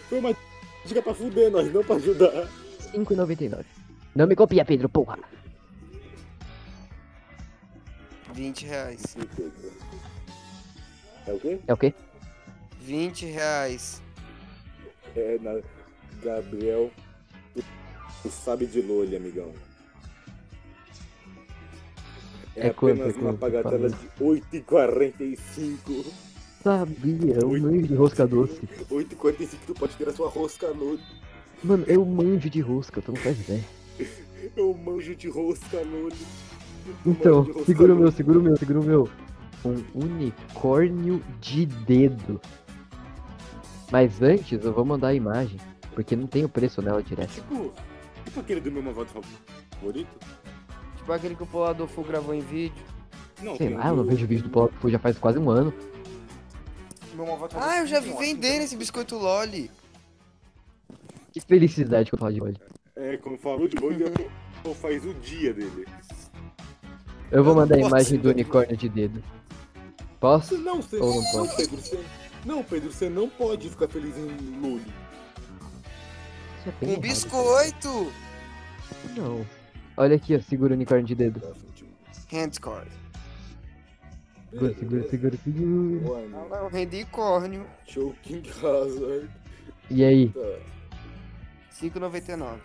Foi 0.09 0.19
uma 0.19 0.37
dica 0.85 1.03
pra 1.03 1.15
fuder 1.15 1.51
nós, 1.51 1.73
não 1.73 1.85
pra 1.85 1.97
ajudar. 1.97 2.49
5,99. 2.93 3.65
Não 4.15 4.27
me 4.27 4.35
copia, 4.35 4.65
Pedro, 4.65 4.89
porra. 4.89 5.19
20 8.35 8.67
reais. 8.67 9.17
É 11.27 11.33
o 11.33 11.39
quê? 11.39 11.59
É 11.67 11.73
o 11.73 11.77
quê? 11.77 11.95
20 12.81 13.27
reais. 13.27 14.03
É 15.15 15.39
na 15.41 15.61
Gabriel. 16.23 16.91
Tu, 17.55 17.63
tu 18.23 18.29
sabe 18.31 18.67
de 18.67 18.81
lolha, 18.83 19.19
amigão. 19.19 19.53
É, 22.57 22.69
É 22.69 22.71
quanto, 22.73 23.01
apenas 23.01 23.17
é 23.17 23.19
uma 23.21 23.29
quanto, 23.31 23.39
pagatela 23.39 23.91
fala. 23.91 23.91
de 23.91 24.25
8,45. 24.25 26.05
Sabia, 26.63 27.39
eu 27.41 27.49
manjo 27.59 27.87
de 27.87 27.95
rosca 27.95 28.27
doce. 28.27 28.61
8,45 28.91 29.49
tu 29.67 29.75
pode 29.75 29.97
ter 29.97 30.09
a 30.09 30.13
sua 30.13 30.29
rosca 30.29 30.69
lolha. 30.69 31.01
Mano, 31.63 31.85
eu 31.87 32.05
manjo 32.05 32.51
de 32.51 32.61
rosca, 32.61 33.01
tu 33.01 33.13
não 33.13 33.19
faz 33.21 33.39
ideia. 33.41 33.65
Eu 34.57 34.75
manjo 34.75 35.15
de 35.15 35.29
rosca, 35.29 35.77
Loli. 35.79 36.17
Então, 37.05 37.47
segura 37.67 37.93
o 37.95 37.97
meu, 37.97 38.11
segura 38.11 38.39
o 38.39 38.43
meu, 38.43 38.57
segura 38.57 38.81
o 38.81 38.85
meu. 38.85 39.09
Um 39.65 39.83
unicórnio 39.95 41.23
de 41.41 41.67
dedo. 41.67 42.41
Mas 43.93 44.23
antes 44.23 44.65
eu 44.65 44.73
vou 44.73 44.85
mandar 44.85 45.09
a 45.09 45.15
imagem, 45.15 45.59
porque 45.95 46.17
não 46.17 46.27
tem 46.27 46.45
o 46.45 46.49
preço 46.49 46.81
nela 46.81 47.03
direto. 47.03 47.35
Tipo, 47.35 47.73
tipo 48.25 48.41
aquele 48.41 48.61
do 48.63 48.73
meu 48.73 48.83
malvado 48.83 49.11
favorito? 49.79 50.09
Tipo 51.11 51.19
aquele 51.19 51.35
que 51.35 51.43
o 51.43 51.47
Polador 51.47 51.89
Full 51.89 52.05
gravou 52.05 52.33
em 52.33 52.41
vídeo. 52.41 52.85
Não, 53.43 53.57
Sei 53.57 53.69
lá, 53.71 53.89
eu 53.89 53.97
não 53.97 54.05
vejo 54.05 54.27
vídeo 54.29 54.45
do 54.45 54.51
Paulo 54.51 54.69
que 54.69 54.77
foi 54.77 54.93
já 54.93 54.99
faz 55.01 55.19
quase 55.19 55.41
um 55.41 55.51
ano. 55.51 55.75
Malvado 57.17 57.57
Ah, 57.59 57.79
eu 57.79 57.87
já 57.89 57.99
vi 57.99 58.13
vendendo 58.13 58.63
esse 58.63 58.77
biscoito 58.77 59.17
Loli. 59.17 59.71
Que 61.33 61.41
felicidade 61.41 62.11
que 62.11 62.15
eu 62.15 62.19
falo 62.19 62.33
de 62.33 62.41
hoje. 62.41 62.59
É, 62.95 63.17
quando 63.17 63.39
falou 63.39 63.67
de 63.67 63.77
boi, 63.77 63.97
eu 64.65 64.75
faz 64.75 65.05
o 65.05 65.13
dia 65.15 65.53
dele. 65.53 65.85
Eu 67.33 67.43
vou 67.43 67.57
mandar 67.57 67.75
a 67.75 67.81
imagem 67.81 68.19
do 68.19 68.31
unicórnio 68.31 68.77
de 68.77 68.89
dedo. 68.89 69.21
Posso? 70.21 70.59
Não, 70.59 70.81
você 70.81 70.97
Ou 70.99 71.17
não 71.17 71.23
não, 71.23 71.47
pode? 71.47 71.57
Pedro, 71.57 71.77
você... 71.77 72.05
Não, 72.45 72.63
Pedro, 72.63 72.93
você 72.93 73.09
não 73.09 73.29
pode 73.29 73.69
ficar 73.69 73.89
feliz 73.89 74.17
em 74.17 74.61
Loli. 74.61 74.93
É 76.67 76.85
Um 76.85 76.89
errado. 76.91 77.01
biscoito! 77.01 78.13
Não. 79.17 79.45
Olha 80.01 80.17
aqui, 80.17 80.35
ó, 80.35 80.41
segura 80.41 80.73
o 80.73 80.77
unicórnio 80.77 81.05
de 81.05 81.15
dedo. 81.15 81.43
Handscore. 82.33 82.89
Segura, 84.51 84.75
segura, 84.75 85.09
segura, 85.11 85.37
segura. 85.37 86.57
É 86.57 86.63
um 86.63 86.69
rendicórnio. 86.69 87.67
Choking 87.85 88.43
Hazard. 88.49 89.29
E 89.91 90.03
aí? 90.03 90.31
Tá, 90.31 90.41
5,99. 91.83 92.61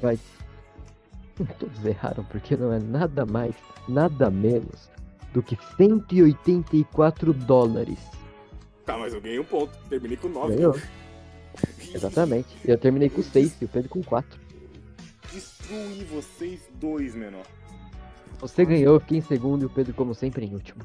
10. 0.00 0.20
Todos 1.58 1.84
erraram 1.84 2.24
porque 2.24 2.56
não 2.56 2.72
é 2.72 2.78
nada 2.78 3.26
mais, 3.26 3.54
nada 3.86 4.30
menos 4.30 4.88
do 5.34 5.42
que 5.42 5.58
184 5.76 7.34
dólares. 7.34 7.98
Tá, 8.86 8.96
mas 8.96 9.12
eu 9.12 9.20
ganhei 9.20 9.38
um 9.38 9.44
ponto. 9.44 9.76
Terminei 9.86 10.16
com 10.16 10.30
9. 10.30 10.56
Ganhou. 10.56 10.80
Exatamente. 11.94 12.48
Eu 12.64 12.78
terminei 12.78 13.10
com 13.10 13.22
6 13.22 13.60
e 13.60 13.66
o 13.66 13.68
Pedro 13.68 13.90
com 13.90 14.02
4. 14.02 14.43
Destruí 15.68 16.04
vocês 16.04 16.60
dois, 16.74 17.14
menor. 17.14 17.46
Você 18.40 18.64
ganhou, 18.64 18.94
eu 18.94 19.00
fiquei 19.00 19.18
em 19.18 19.22
segundo 19.22 19.62
e 19.62 19.66
o 19.66 19.70
Pedro, 19.70 19.94
como 19.94 20.14
sempre, 20.14 20.44
em 20.44 20.52
último. 20.54 20.84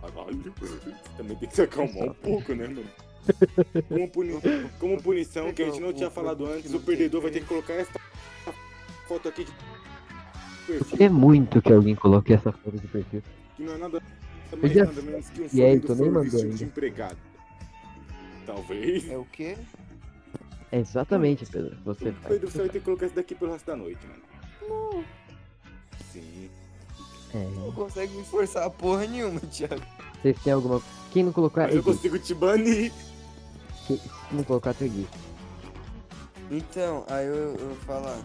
Caralho. 0.00 0.52
Também 1.16 1.36
tem 1.36 1.48
que 1.48 1.54
se 1.54 1.62
acalmar 1.62 2.08
um 2.08 2.14
pouco, 2.14 2.54
né, 2.54 2.66
mano? 2.66 2.84
Como, 3.88 4.08
puni- 4.10 4.40
como 4.78 5.02
punição, 5.02 5.52
que 5.52 5.62
a 5.62 5.66
gente 5.66 5.80
não 5.80 5.92
tinha 5.92 6.10
falado 6.10 6.46
antes, 6.46 6.72
o 6.72 6.80
perdedor 6.80 7.22
vai 7.22 7.30
ter 7.30 7.40
que 7.40 7.46
colocar 7.46 7.74
essa 7.74 7.98
foto 9.08 9.28
aqui 9.28 9.44
de 9.44 9.52
perfil, 10.66 10.96
É 11.04 11.08
muito 11.08 11.60
que 11.60 11.72
alguém 11.72 11.94
coloque 11.96 12.32
essa 12.32 12.52
foto 12.52 12.78
de 12.78 12.86
perfil. 12.86 13.22
que 13.56 13.62
não 13.64 13.74
é 13.74 13.78
nada 13.78 14.02
mais 14.60 14.72
já 14.72 14.84
nada 14.84 15.02
menos 15.02 15.28
que 15.30 15.40
um 15.42 15.48
E 15.52 15.62
aí, 15.64 15.78
do 15.78 15.94
nem 15.96 16.10
mandou 16.10 16.48
de 16.48 16.64
empregado. 16.64 17.18
Talvez. 18.46 19.10
É 19.10 19.16
o 19.18 19.24
quê? 19.24 19.56
É 20.72 20.78
exatamente, 20.78 21.46
Pedro. 21.46 21.76
Você 21.84 22.08
O 22.08 22.12
faz. 22.14 22.26
Pedro 22.28 22.50
você 22.50 22.58
vai 22.58 22.68
ter 22.68 22.78
que 22.80 22.84
colocar 22.84 23.06
isso 23.06 23.14
daqui 23.14 23.34
pelo 23.34 23.52
resto 23.52 23.66
da 23.66 23.76
noite, 23.76 24.00
mano. 24.06 24.22
Não. 24.68 25.04
Sim. 26.12 26.50
Não 27.34 27.68
É. 27.68 27.72
consegue 27.72 28.14
me 28.14 28.24
forçar 28.24 28.64
a 28.64 28.70
porra 28.70 29.06
nenhuma, 29.06 29.40
Thiago. 29.40 29.82
Vocês 30.20 30.36
têm 30.42 30.52
alguma. 30.52 30.82
Quem 31.12 31.22
não 31.22 31.32
colocar 31.32 31.66
Mas 31.66 31.76
eu 31.76 31.82
consigo 31.82 32.18
te 32.18 32.34
banir. 32.34 32.92
Quem 33.86 34.00
não 34.32 34.42
colocar 34.44 34.72
gay. 34.74 35.06
Então, 36.50 37.04
aí 37.08 37.26
eu, 37.26 37.34
eu 37.34 37.68
vou 37.68 37.76
falar. 37.86 38.18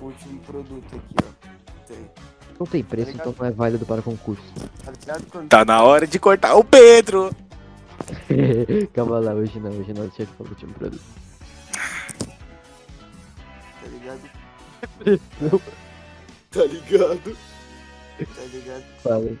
O 0.00 0.06
último 0.06 0.40
produto 0.40 0.84
aqui, 0.96 1.14
ó. 1.22 1.48
Tem. 1.86 2.10
Não 2.58 2.66
tem 2.66 2.82
preço, 2.82 3.10
ligado? 3.12 3.28
então 3.30 3.34
não 3.38 3.46
é 3.46 3.50
válido 3.52 3.86
para 3.86 4.02
concurso. 4.02 4.42
Tá 5.04 5.20
quando 5.30 5.48
Tá 5.48 5.64
na 5.64 5.82
hora 5.82 6.06
de 6.06 6.18
cortar 6.18 6.54
o 6.56 6.64
Pedro. 6.64 7.30
Calma 8.92 9.18
lá, 9.18 9.32
hoje 9.34 9.58
não, 9.60 9.70
hoje 9.70 9.92
não, 9.92 10.06
deixa 10.06 10.22
eu 10.22 10.26
falar 10.26 10.48
o 10.48 10.52
último 10.52 10.74
produto. 10.74 11.02
Tá 14.04 14.16
ligado? 15.04 15.60
Tá 16.50 16.64
ligado? 16.66 17.36
Tá 18.16 18.42
ligado? 18.52 18.84
Fala 19.02 19.24
aí. 19.24 19.38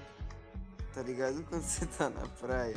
Tá 0.92 1.02
ligado 1.02 1.44
quando 1.48 1.62
você 1.62 1.86
tá 1.86 2.10
na 2.10 2.26
praia? 2.40 2.74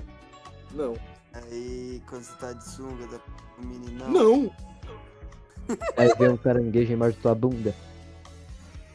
Não. 0.73 0.95
Aí 1.33 2.03
quando 2.07 2.21
você 2.23 2.33
tá 2.37 2.53
de 2.53 2.63
sunga, 2.69 3.07
dá 3.07 3.17
pro 3.17 3.65
meninão. 3.65 4.09
Não. 4.11 4.51
Aí 5.97 6.13
vem 6.19 6.29
um 6.29 6.37
caranguejo 6.37 6.93
embaixo 6.93 7.15
da 7.17 7.21
tua 7.23 7.33
bunda. 7.35 7.73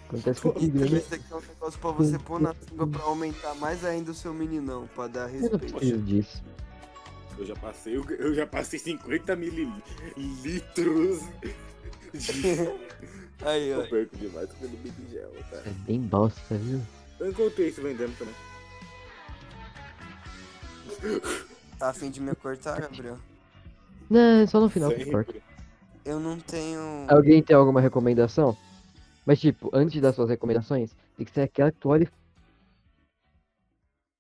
Acontece 0.06 0.40
contigo, 0.42 0.78
né? 0.78 0.86
Esse 0.98 1.14
aqui 1.16 1.24
é 1.32 1.34
um 1.34 1.40
negócio 1.40 1.80
pra 1.80 1.90
você 1.90 2.18
pôr 2.20 2.40
na 2.40 2.54
sunga 2.54 2.86
pra 2.86 3.02
aumentar 3.02 3.54
mais 3.56 3.84
ainda 3.84 4.12
o 4.12 4.14
seu 4.14 4.32
meninão, 4.32 4.88
pra 4.94 5.08
dar 5.08 5.28
Eu 5.34 5.40
não 5.40 5.50
respeito. 5.58 5.74
preciso 5.74 6.02
disso. 6.02 6.40
Eu 7.36 7.46
já 7.46 7.56
passei, 7.56 7.96
eu, 7.96 8.04
eu 8.10 8.32
já 8.34 8.46
passei 8.46 8.78
50 8.78 9.34
mililitros 9.34 11.20
Aí, 13.44 13.68
Eu 13.68 13.80
ó. 13.80 13.86
perco 13.86 14.16
demais 14.16 14.48
baby 14.60 14.92
gel, 15.10 15.30
tá? 15.50 15.56
É 15.66 15.70
bem 15.86 16.00
bosta, 16.00 16.54
viu? 16.56 16.80
Eu 17.18 17.30
encontrei 17.30 17.68
isso 17.68 17.82
vendendo 17.82 18.16
também. 18.18 18.34
Tá 21.78 21.88
afim 21.88 22.10
de 22.10 22.20
me 22.20 22.34
cortar, 22.34 22.80
Gabriel? 22.80 23.18
Não, 24.08 24.42
é 24.42 24.46
só 24.46 24.60
no 24.60 24.68
final 24.68 24.90
que 24.92 25.04
corta. 25.10 25.34
Eu 26.04 26.20
não 26.20 26.38
tenho. 26.38 27.06
Alguém 27.08 27.42
tem 27.42 27.56
alguma 27.56 27.80
recomendação? 27.80 28.56
Mas 29.24 29.40
tipo, 29.40 29.70
antes 29.72 30.00
das 30.00 30.14
suas 30.14 30.28
recomendações, 30.28 30.90
tem 31.16 31.24
que 31.24 31.32
ser 31.32 31.42
aquela 31.42 31.70
que 31.72 31.78
tu 31.78 31.88
olha 31.88 32.04
e 32.04 32.08